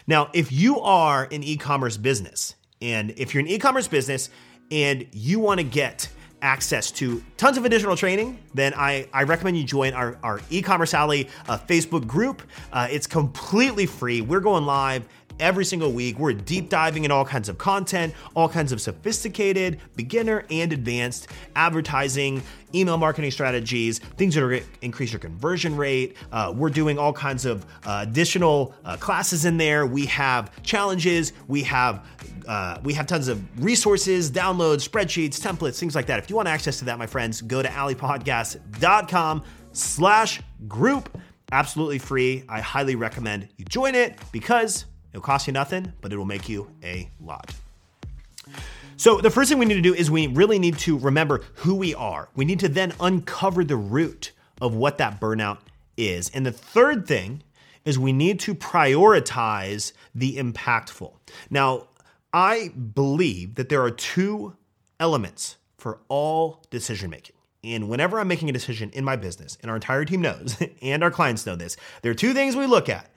Now, 0.06 0.30
if 0.34 0.52
you 0.52 0.80
are 0.80 1.28
an 1.32 1.44
e 1.44 1.58
commerce 1.58 1.98
business, 1.98 2.56
and 2.82 3.12
if 3.18 3.34
you're 3.34 3.42
an 3.42 3.48
e 3.48 3.58
commerce 3.58 3.88
business 3.88 4.30
and 4.70 5.08
you 5.12 5.40
want 5.40 5.60
to 5.60 5.66
get 5.66 6.08
access 6.42 6.92
to 6.92 7.24
tons 7.38 7.58
of 7.58 7.66
additional 7.66 7.96
training, 7.96 8.40
then 8.54 8.74
I, 8.76 9.08
I 9.14 9.24
recommend 9.24 9.58
you 9.58 9.64
join 9.64 9.94
our, 9.94 10.18
our 10.24 10.42
e-commerce 10.50 10.94
alley 10.94 11.30
uh, 11.48 11.58
Facebook 11.58 12.08
group. 12.08 12.42
Uh, 12.74 12.88
it's 12.90 13.08
completely 13.08 13.86
free. 13.86 14.22
We're 14.22 14.40
going 14.40 14.66
live 14.66 15.08
every 15.42 15.66
single 15.66 15.92
week. 15.92 16.18
We're 16.18 16.34
deep 16.34 16.70
diving 16.70 17.04
in 17.04 17.12
all 17.12 17.26
kinds 17.26 17.50
of 17.50 17.58
content, 17.58 18.14
all 18.36 18.48
kinds 18.48 18.72
of 18.72 18.80
sophisticated, 18.80 19.80
beginner, 19.96 20.46
and 20.50 20.72
advanced 20.72 21.28
advertising, 21.56 22.42
email 22.74 22.98
marketing 22.98 23.32
strategies, 23.32 24.00
things 24.00 24.36
that 24.36 24.44
are 24.44 24.60
increase 24.82 25.12
your 25.12 25.20
conversion 25.20 25.76
rate. 25.76 26.16
Uh, 26.32 26.54
we're 26.56 26.70
doing 26.70 26.98
all 26.98 27.12
kinds 27.12 27.46
of 27.46 27.66
uh, 27.86 28.06
additional 28.08 28.74
uh, 28.86 28.96
classes 28.98 29.46
in 29.46 29.58
there. 29.58 29.86
We 29.86 30.06
have 30.06 30.64
challenges. 30.64 31.34
We 31.48 31.64
have 31.64 32.06
uh, 32.48 32.80
we 32.84 32.94
have 32.94 33.08
tons 33.08 33.28
of 33.28 33.42
resources, 33.64 34.32
downloads, 34.32 34.88
spreadsheets, 34.88 35.40
templates, 35.40 35.80
things 35.80 35.96
like 35.96 36.06
that. 36.08 36.20
If 36.20 36.30
you 36.30 36.36
want 36.36 36.48
access 36.48 36.80
to 36.80 36.86
that, 36.86 36.98
my 36.98 37.08
friends, 37.08 37.42
go 37.42 37.62
to 37.62 37.68
alleypodcast.com 37.68 39.44
slash 39.74 40.42
group. 40.68 41.18
Absolutely 41.52 42.00
free. 42.00 42.44
I 42.48 42.62
highly 42.62 42.96
recommend 42.96 43.50
you 43.58 43.66
join 43.66 43.94
it 43.94 44.18
because 44.32 44.86
It'll 45.12 45.22
cost 45.22 45.48
you 45.48 45.54
nothing, 45.54 45.94
but 46.02 46.14
it 46.14 46.18
will 46.18 46.26
make 46.26 46.48
you 46.48 46.72
a 46.84 47.10
lot. 47.20 47.54
So, 48.98 49.20
the 49.20 49.32
first 49.32 49.50
thing 49.50 49.58
we 49.58 49.66
need 49.66 49.76
to 49.76 49.82
do 49.82 49.94
is 49.94 50.12
we 50.12 50.28
really 50.28 50.60
need 50.60 50.78
to 50.80 50.98
remember 50.98 51.42
who 51.56 51.76
we 51.76 51.96
are. 51.96 52.30
We 52.36 52.46
need 52.46 52.60
to 52.60 52.70
then 52.70 52.94
uncover 53.00 53.64
the 53.64 53.76
root 53.76 54.32
of 54.62 54.76
what 54.76 54.98
that 55.00 55.20
burnout 55.20 55.58
is. 55.98 56.30
And 56.30 56.46
the 56.46 56.52
third 56.52 57.08
thing 57.08 57.44
is 57.84 57.98
we 57.98 58.14
need 58.14 58.40
to 58.42 58.54
prioritize 58.54 59.94
the 60.14 60.38
impactful. 60.38 61.14
Now, 61.50 61.88
I 62.32 62.70
believe 62.70 63.56
that 63.56 63.70
there 63.70 63.82
are 63.82 63.92
two 63.92 64.56
elements 65.00 65.58
for 65.78 66.00
all 66.08 66.64
decision 66.70 67.10
making. 67.10 67.36
And 67.64 67.90
whenever 67.90 68.20
I'm 68.20 68.28
making 68.28 68.50
a 68.50 68.54
decision 68.54 68.90
in 68.92 69.04
my 69.04 69.16
business, 69.16 69.58
and 69.62 69.70
our 69.70 69.78
entire 69.78 70.06
team 70.06 70.22
knows, 70.22 70.58
and 70.82 71.04
our 71.04 71.12
clients 71.12 71.46
know 71.46 71.56
this, 71.56 71.76
there 72.02 72.12
are 72.12 72.16
two 72.16 72.34
things 72.34 72.56
we 72.56 72.66
look 72.66 72.88
at 72.88 73.10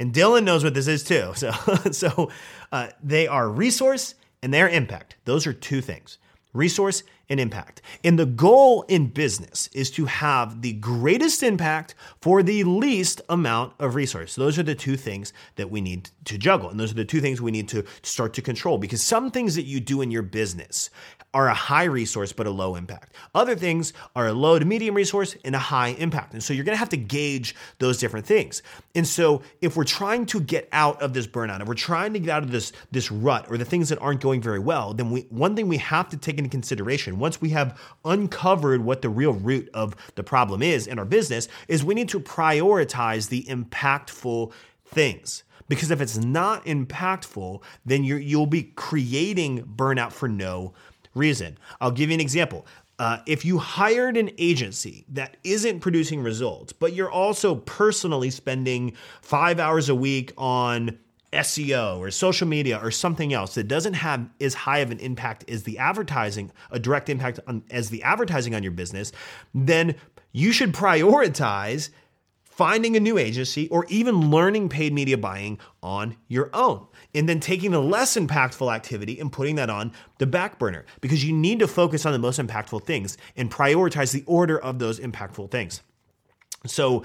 and 0.00 0.12
Dylan 0.12 0.44
knows 0.44 0.64
what 0.64 0.74
this 0.74 0.88
is 0.88 1.04
too. 1.04 1.32
So, 1.36 1.52
so 1.92 2.30
uh, 2.72 2.88
they 3.02 3.28
are 3.28 3.48
resource 3.48 4.14
and 4.42 4.52
their 4.52 4.68
impact. 4.68 5.16
Those 5.26 5.46
are 5.46 5.52
two 5.52 5.80
things 5.80 6.18
resource 6.52 7.04
and 7.30 7.40
impact. 7.40 7.80
And 8.04 8.18
the 8.18 8.26
goal 8.26 8.82
in 8.88 9.06
business 9.06 9.68
is 9.72 9.90
to 9.92 10.06
have 10.06 10.60
the 10.62 10.74
greatest 10.74 11.42
impact 11.42 11.94
for 12.20 12.42
the 12.42 12.64
least 12.64 13.22
amount 13.28 13.72
of 13.78 13.94
resource. 13.94 14.34
Those 14.34 14.58
are 14.58 14.64
the 14.64 14.74
two 14.74 14.96
things 14.96 15.32
that 15.54 15.70
we 15.70 15.80
need 15.80 16.10
to 16.24 16.36
juggle. 16.36 16.68
And 16.68 16.78
those 16.78 16.90
are 16.90 16.96
the 16.96 17.04
two 17.04 17.20
things 17.20 17.40
we 17.40 17.52
need 17.52 17.68
to 17.68 17.84
start 18.02 18.34
to 18.34 18.42
control 18.42 18.76
because 18.76 19.02
some 19.02 19.30
things 19.30 19.54
that 19.54 19.62
you 19.62 19.80
do 19.80 20.02
in 20.02 20.10
your 20.10 20.22
business 20.22 20.90
are 21.32 21.48
a 21.48 21.54
high 21.54 21.84
resource 21.84 22.32
but 22.32 22.46
a 22.46 22.50
low 22.50 22.74
impact. 22.74 23.14
Other 23.34 23.54
things 23.54 23.92
are 24.16 24.26
a 24.26 24.32
low 24.32 24.58
to 24.58 24.64
medium 24.64 24.96
resource 24.96 25.36
and 25.44 25.54
a 25.54 25.60
high 25.60 25.88
impact. 25.90 26.32
And 26.32 26.42
so 26.42 26.52
you're 26.52 26.64
going 26.64 26.74
to 26.74 26.80
have 26.80 26.88
to 26.88 26.96
gauge 26.96 27.54
those 27.78 27.98
different 27.98 28.26
things. 28.26 28.62
And 28.96 29.06
so 29.06 29.42
if 29.60 29.76
we're 29.76 29.84
trying 29.84 30.26
to 30.26 30.40
get 30.40 30.68
out 30.72 31.00
of 31.00 31.12
this 31.12 31.28
burnout, 31.28 31.60
if 31.60 31.68
we're 31.68 31.74
trying 31.74 32.12
to 32.14 32.18
get 32.18 32.30
out 32.30 32.42
of 32.42 32.50
this 32.50 32.72
this 32.90 33.12
rut 33.12 33.46
or 33.48 33.56
the 33.56 33.64
things 33.64 33.88
that 33.90 34.00
aren't 34.00 34.20
going 34.20 34.42
very 34.42 34.58
well, 34.58 34.92
then 34.92 35.10
we 35.10 35.22
one 35.30 35.54
thing 35.54 35.68
we 35.68 35.76
have 35.76 36.08
to 36.08 36.16
take 36.16 36.38
into 36.38 36.50
consideration 36.50 37.19
once 37.20 37.40
we 37.40 37.50
have 37.50 37.78
uncovered 38.04 38.84
what 38.84 39.02
the 39.02 39.08
real 39.08 39.32
root 39.32 39.68
of 39.74 39.94
the 40.14 40.22
problem 40.22 40.62
is 40.62 40.86
in 40.86 40.98
our 40.98 41.04
business 41.04 41.48
is 41.68 41.84
we 41.84 41.94
need 41.94 42.08
to 42.08 42.20
prioritize 42.20 43.28
the 43.28 43.44
impactful 43.44 44.52
things. 44.84 45.44
Because 45.68 45.92
if 45.92 46.00
it's 46.00 46.18
not 46.18 46.64
impactful, 46.64 47.62
then 47.86 48.02
you 48.02 48.38
will 48.38 48.46
be 48.46 48.64
creating 48.74 49.62
burnout 49.76 50.10
for 50.10 50.28
no 50.28 50.74
reason. 51.14 51.58
I'll 51.80 51.92
give 51.92 52.10
you 52.10 52.14
an 52.14 52.20
example. 52.20 52.66
Uh, 52.98 53.18
if 53.24 53.44
you 53.44 53.56
hired 53.58 54.16
an 54.16 54.30
agency 54.36 55.06
that 55.08 55.36
isn't 55.42 55.80
producing 55.80 56.22
results, 56.22 56.72
but 56.72 56.92
you're 56.92 57.10
also 57.10 57.54
personally 57.54 58.30
spending 58.30 58.92
five 59.22 59.58
hours 59.58 59.88
a 59.88 59.94
week 59.94 60.32
on 60.36 60.98
SEO 61.32 61.98
or 61.98 62.10
social 62.10 62.46
media 62.46 62.80
or 62.82 62.90
something 62.90 63.32
else 63.32 63.54
that 63.54 63.68
doesn't 63.68 63.94
have 63.94 64.28
as 64.40 64.54
high 64.54 64.78
of 64.78 64.90
an 64.90 64.98
impact 64.98 65.48
as 65.48 65.62
the 65.62 65.78
advertising, 65.78 66.50
a 66.70 66.78
direct 66.78 67.08
impact 67.08 67.38
on, 67.46 67.62
as 67.70 67.90
the 67.90 68.02
advertising 68.02 68.54
on 68.54 68.62
your 68.62 68.72
business, 68.72 69.12
then 69.54 69.94
you 70.32 70.52
should 70.52 70.72
prioritize 70.72 71.90
finding 72.42 72.94
a 72.94 73.00
new 73.00 73.16
agency 73.16 73.68
or 73.68 73.86
even 73.88 74.30
learning 74.30 74.68
paid 74.68 74.92
media 74.92 75.16
buying 75.16 75.58
on 75.82 76.14
your 76.28 76.50
own 76.52 76.86
and 77.14 77.28
then 77.28 77.40
taking 77.40 77.70
the 77.70 77.80
less 77.80 78.16
impactful 78.16 78.70
activity 78.70 79.18
and 79.18 79.32
putting 79.32 79.54
that 79.54 79.70
on 79.70 79.90
the 80.18 80.26
back 80.26 80.58
burner 80.58 80.84
because 81.00 81.24
you 81.24 81.32
need 81.32 81.58
to 81.58 81.66
focus 81.66 82.04
on 82.04 82.12
the 82.12 82.18
most 82.18 82.38
impactful 82.38 82.84
things 82.84 83.16
and 83.36 83.50
prioritize 83.50 84.12
the 84.12 84.22
order 84.26 84.58
of 84.58 84.78
those 84.78 85.00
impactful 85.00 85.50
things. 85.50 85.80
So, 86.66 87.04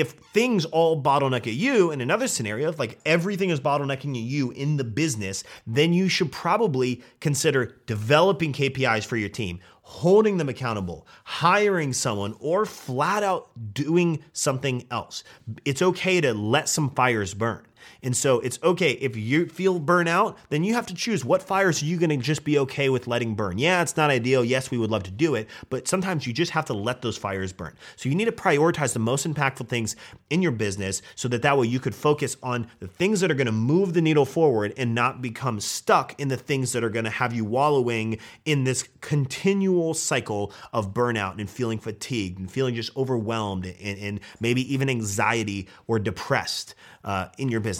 if 0.00 0.12
things 0.12 0.64
all 0.64 1.02
bottleneck 1.02 1.46
at 1.46 1.54
you 1.54 1.90
in 1.90 2.00
another 2.00 2.28
scenario, 2.28 2.72
like 2.72 2.98
everything 3.04 3.50
is 3.50 3.60
bottlenecking 3.60 4.10
at 4.10 4.22
you 4.22 4.50
in 4.52 4.76
the 4.76 4.84
business, 4.84 5.44
then 5.66 5.92
you 5.92 6.08
should 6.08 6.32
probably 6.32 7.02
consider 7.20 7.76
developing 7.86 8.52
KPIs 8.52 9.04
for 9.04 9.16
your 9.16 9.28
team, 9.28 9.60
holding 9.82 10.36
them 10.36 10.48
accountable, 10.48 11.06
hiring 11.24 11.92
someone, 11.92 12.34
or 12.40 12.66
flat 12.66 13.22
out 13.22 13.50
doing 13.72 14.22
something 14.32 14.86
else. 14.90 15.24
It's 15.64 15.82
okay 15.82 16.20
to 16.20 16.34
let 16.34 16.68
some 16.68 16.90
fires 16.90 17.34
burn. 17.34 17.67
And 18.02 18.16
so 18.16 18.40
it's 18.40 18.58
okay 18.62 18.92
if 18.92 19.16
you 19.16 19.46
feel 19.46 19.80
burnout, 19.80 20.36
then 20.50 20.64
you 20.64 20.74
have 20.74 20.86
to 20.86 20.94
choose 20.94 21.24
what 21.24 21.42
fires 21.42 21.82
are 21.82 21.86
you 21.86 21.96
going 21.96 22.10
to 22.10 22.16
just 22.16 22.44
be 22.44 22.58
okay 22.60 22.88
with 22.88 23.06
letting 23.06 23.34
burn. 23.34 23.58
Yeah, 23.58 23.82
it's 23.82 23.96
not 23.96 24.10
ideal. 24.10 24.44
Yes, 24.44 24.70
we 24.70 24.78
would 24.78 24.90
love 24.90 25.02
to 25.04 25.10
do 25.10 25.34
it, 25.34 25.48
but 25.70 25.88
sometimes 25.88 26.26
you 26.26 26.32
just 26.32 26.52
have 26.52 26.64
to 26.66 26.74
let 26.74 27.02
those 27.02 27.16
fires 27.16 27.52
burn. 27.52 27.74
So 27.96 28.08
you 28.08 28.14
need 28.14 28.26
to 28.26 28.32
prioritize 28.32 28.92
the 28.92 28.98
most 28.98 29.26
impactful 29.26 29.68
things 29.68 29.96
in 30.30 30.42
your 30.42 30.52
business 30.52 31.02
so 31.14 31.28
that 31.28 31.42
that 31.42 31.56
way 31.58 31.66
you 31.66 31.80
could 31.80 31.94
focus 31.94 32.36
on 32.42 32.68
the 32.80 32.88
things 32.88 33.20
that 33.20 33.30
are 33.30 33.34
going 33.34 33.46
to 33.46 33.52
move 33.52 33.94
the 33.94 34.02
needle 34.02 34.24
forward 34.24 34.74
and 34.76 34.94
not 34.94 35.22
become 35.22 35.60
stuck 35.60 36.18
in 36.20 36.28
the 36.28 36.36
things 36.36 36.72
that 36.72 36.84
are 36.84 36.90
going 36.90 37.04
to 37.04 37.10
have 37.10 37.32
you 37.32 37.44
wallowing 37.44 38.18
in 38.44 38.64
this 38.64 38.88
continual 39.00 39.94
cycle 39.94 40.52
of 40.72 40.92
burnout 40.92 41.38
and 41.38 41.48
feeling 41.48 41.78
fatigued 41.78 42.38
and 42.38 42.50
feeling 42.50 42.74
just 42.74 42.94
overwhelmed 42.96 43.66
and, 43.66 43.98
and 43.98 44.20
maybe 44.40 44.72
even 44.72 44.88
anxiety 44.88 45.68
or 45.86 45.98
depressed 45.98 46.74
uh, 47.04 47.28
in 47.38 47.48
your 47.48 47.60
business. 47.60 47.77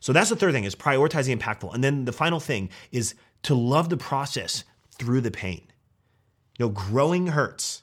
So 0.00 0.12
that's 0.12 0.30
the 0.30 0.36
third 0.36 0.52
thing 0.52 0.64
is 0.64 0.74
prioritizing 0.74 1.38
impactful. 1.38 1.74
And 1.74 1.82
then 1.82 2.04
the 2.04 2.12
final 2.12 2.40
thing 2.40 2.70
is 2.92 3.14
to 3.42 3.54
love 3.54 3.88
the 3.88 3.96
process 3.96 4.64
through 4.96 5.20
the 5.20 5.30
pain. 5.30 5.62
You 6.58 6.66
know, 6.66 6.70
growing 6.70 7.28
hurts. 7.28 7.82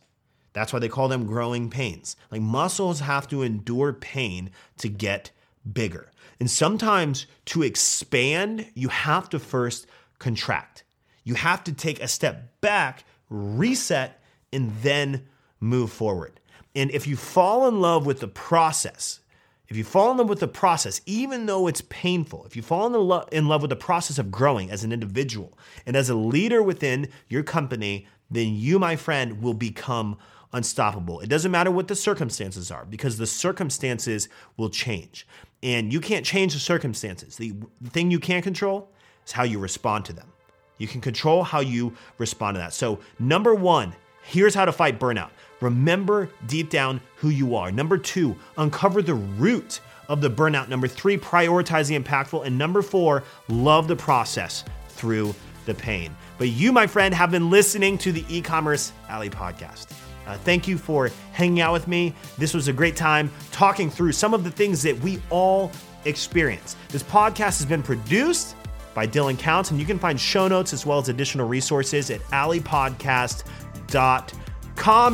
That's 0.54 0.72
why 0.72 0.80
they 0.80 0.90
call 0.90 1.08
them 1.08 1.26
growing 1.26 1.70
pains. 1.70 2.16
Like 2.32 2.42
muscles 2.42 3.02
have 3.02 3.28
to 3.30 3.42
endure 3.42 3.92
pain 3.92 4.52
to 4.78 4.88
get 4.88 5.32
bigger. 5.72 6.12
And 6.40 6.50
sometimes 6.50 7.28
to 7.46 7.64
expand, 7.64 8.68
you 8.74 8.90
have 8.90 9.30
to 9.30 9.40
first 9.40 9.88
contract. 10.20 10.84
You 11.24 11.36
have 11.36 11.64
to 11.66 11.74
take 11.74 12.02
a 12.02 12.08
step 12.08 12.62
back, 12.62 13.04
reset, 13.30 14.22
and 14.54 14.72
then 14.82 15.28
move 15.60 15.92
forward. 15.92 16.40
And 16.76 16.92
if 16.92 17.08
you 17.08 17.16
fall 17.16 17.68
in 17.68 17.80
love 17.80 18.06
with 18.06 18.20
the 18.20 18.28
process, 18.28 19.22
if 19.68 19.78
you 19.78 19.84
fall 19.84 20.12
in 20.12 20.18
love 20.18 20.30
with 20.30 20.40
the 20.40 20.48
process, 20.48 21.02
even 21.06 21.46
though 21.46 21.68
it's 21.68 21.82
painful, 21.82 22.46
if 22.46 22.56
you 22.56 22.62
fall 22.62 22.86
in, 22.86 22.94
lo- 22.94 23.28
in 23.32 23.48
love 23.48 23.62
with 23.62 23.70
the 23.70 23.76
process 23.76 24.20
of 24.20 24.32
growing 24.32 24.70
as 24.70 24.84
an 24.84 24.92
individual 24.92 25.58
and 25.86 25.96
as 25.96 26.10
a 26.10 26.16
leader 26.16 26.62
within 26.62 27.10
your 27.30 27.44
company, 27.44 28.08
then 28.30 28.56
you, 28.56 28.78
my 28.80 28.96
friend, 28.96 29.42
will 29.42 29.54
become 29.54 30.18
unstoppable. 30.54 31.20
It 31.20 31.30
doesn't 31.30 31.52
matter 31.52 31.72
what 31.72 31.88
the 31.88 31.96
circumstances 31.96 32.72
are 32.72 32.86
because 32.86 33.18
the 33.18 33.28
circumstances 33.28 34.30
will 34.58 34.70
change. 34.70 35.28
And 35.64 35.92
you 35.92 36.00
can't 36.00 36.26
change 36.26 36.54
the 36.54 36.60
circumstances. 36.60 37.38
The 37.38 37.56
thing 37.90 38.12
you 38.12 38.20
can't 38.20 38.44
control 38.44 38.90
is 39.26 39.32
how 39.32 39.44
you 39.44 39.60
respond 39.60 40.06
to 40.06 40.14
them. 40.14 40.32
You 40.78 40.88
can 40.88 41.02
control 41.02 41.44
how 41.44 41.62
you 41.62 41.94
respond 42.18 42.56
to 42.56 42.60
that. 42.60 42.74
So, 42.74 43.00
number 43.18 43.56
one, 43.56 43.96
here's 44.24 44.54
how 44.54 44.66
to 44.66 44.72
fight 44.72 45.00
burnout 45.00 45.30
Remember 45.66 46.30
deep 46.46 46.70
down 46.70 47.02
who 47.16 47.30
you 47.30 47.56
are. 47.56 47.72
Number 47.72 47.98
two, 47.98 48.36
uncover 48.56 49.02
the 49.02 49.16
root 49.16 49.82
of 50.08 50.22
the 50.22 50.30
burnout. 50.30 50.70
Number 50.70 50.88
three, 50.88 51.18
prioritize 51.18 51.88
the 51.88 51.98
impactful. 51.98 52.46
And 52.46 52.56
number 52.56 52.84
four, 52.84 53.24
love 53.50 53.88
the 53.88 53.96
process 53.96 54.64
through 54.90 55.34
the 55.66 55.74
pain. 55.74 56.16
But 56.38 56.50
you, 56.50 56.72
my 56.72 56.86
friend, 56.86 57.16
have 57.16 57.32
been 57.32 57.50
listening 57.50 57.98
to 57.98 58.12
the 58.12 58.24
e 58.30 58.44
commerce 58.44 58.94
alley 59.10 59.32
podcast. 59.32 59.88
Uh, 60.28 60.38
thank 60.38 60.68
you 60.68 60.78
for 60.78 61.10
hanging 61.32 61.62
out 61.62 61.74
with 61.74 61.88
me. 61.88 62.14
This 62.38 62.54
was 62.54 62.68
a 62.68 62.74
great 62.74 62.96
time 62.96 63.32
talking 63.52 63.90
through 63.90 64.12
some 64.12 64.36
of 64.36 64.44
the 64.44 64.52
things 64.52 64.84
that 64.84 65.00
we 65.00 65.20
all 65.32 65.72
experience. 66.06 66.76
This 66.90 67.02
podcast 67.02 67.58
has 67.58 67.66
been 67.66 67.82
produced 67.82 68.56
by 68.94 69.08
Dylan 69.08 69.40
Counts, 69.40 69.72
and 69.72 69.80
you 69.80 69.86
can 69.88 69.98
find 69.98 70.20
show 70.20 70.48
notes 70.48 70.74
as 70.74 70.86
well 70.86 71.00
as 71.00 71.10
additional 71.10 71.48
resources 71.48 72.12
at 72.12 72.22
alleypodcast.com 72.30 73.46
com. 73.88 74.45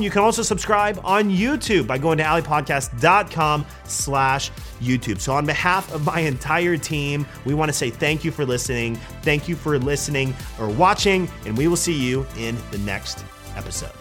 You 0.02 0.10
can 0.10 0.21
also 0.21 0.41
subscribe 0.41 1.00
on 1.04 1.30
YouTube 1.30 1.88
by 1.88 1.97
going 1.97 2.17
to 2.17 2.24
alleypodcast.com 2.24 3.65
slash 3.86 4.52
YouTube. 4.82 5.19
So 5.19 5.34
on 5.34 5.45
behalf 5.45 5.93
of 5.93 6.06
my 6.06 6.19
entire 6.19 6.78
team, 6.78 7.26
we 7.45 7.54
want 7.54 7.69
to 7.69 7.74
say 7.74 7.89
thank 7.89 8.26
you 8.26 8.32
for 8.32 8.45
listening. 8.45 8.95
Thank 9.21 9.47
you 9.47 9.56
for 9.56 9.80
listening 9.80 10.34
or 10.60 10.67
watching, 10.67 11.30
and 11.45 11.58
we 11.58 11.67
will 11.67 11.78
see 11.78 11.97
you 11.97 12.26
in 12.38 12.58
the 12.71 12.80
next 12.80 13.24
episode. 13.56 14.01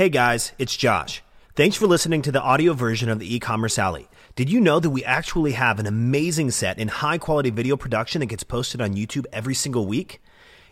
Hey 0.00 0.08
guys, 0.08 0.52
it's 0.58 0.78
Josh. 0.78 1.22
Thanks 1.54 1.76
for 1.76 1.86
listening 1.86 2.22
to 2.22 2.32
the 2.32 2.40
audio 2.40 2.72
version 2.72 3.10
of 3.10 3.18
the 3.18 3.34
e-commerce 3.34 3.78
alley. 3.78 4.08
Did 4.34 4.48
you 4.48 4.58
know 4.58 4.80
that 4.80 4.88
we 4.88 5.04
actually 5.04 5.52
have 5.52 5.78
an 5.78 5.84
amazing 5.84 6.52
set 6.52 6.78
in 6.78 6.88
high 6.88 7.18
quality 7.18 7.50
video 7.50 7.76
production 7.76 8.20
that 8.20 8.30
gets 8.30 8.42
posted 8.42 8.80
on 8.80 8.94
YouTube 8.94 9.26
every 9.30 9.52
single 9.52 9.84
week? 9.84 10.22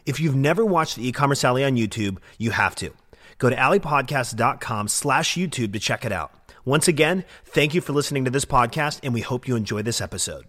If 0.07 0.19
you've 0.19 0.35
never 0.35 0.65
watched 0.65 0.97
the 0.97 1.07
e-commerce 1.07 1.45
alley 1.45 1.63
on 1.63 1.77
YouTube, 1.77 2.17
you 2.39 2.53
have 2.53 2.75
to. 2.77 2.95
Go 3.37 3.51
to 3.51 3.57
alleypodcast.com 3.57 4.89
slash 4.89 5.35
YouTube 5.35 5.75
to 5.75 5.79
check 5.79 6.07
it 6.07 6.13
out. 6.13 6.33
Once 6.65 6.89
again, 6.89 7.27
thank 7.45 7.75
you 7.75 7.83
for 7.83 7.93
listening 7.93 8.25
to 8.25 8.31
this 8.31 8.47
podcast 8.47 9.01
and 9.03 9.13
we 9.13 9.21
hope 9.21 9.47
you 9.47 9.57
enjoy 9.57 9.83
this 9.83 10.01
episode. 10.01 10.47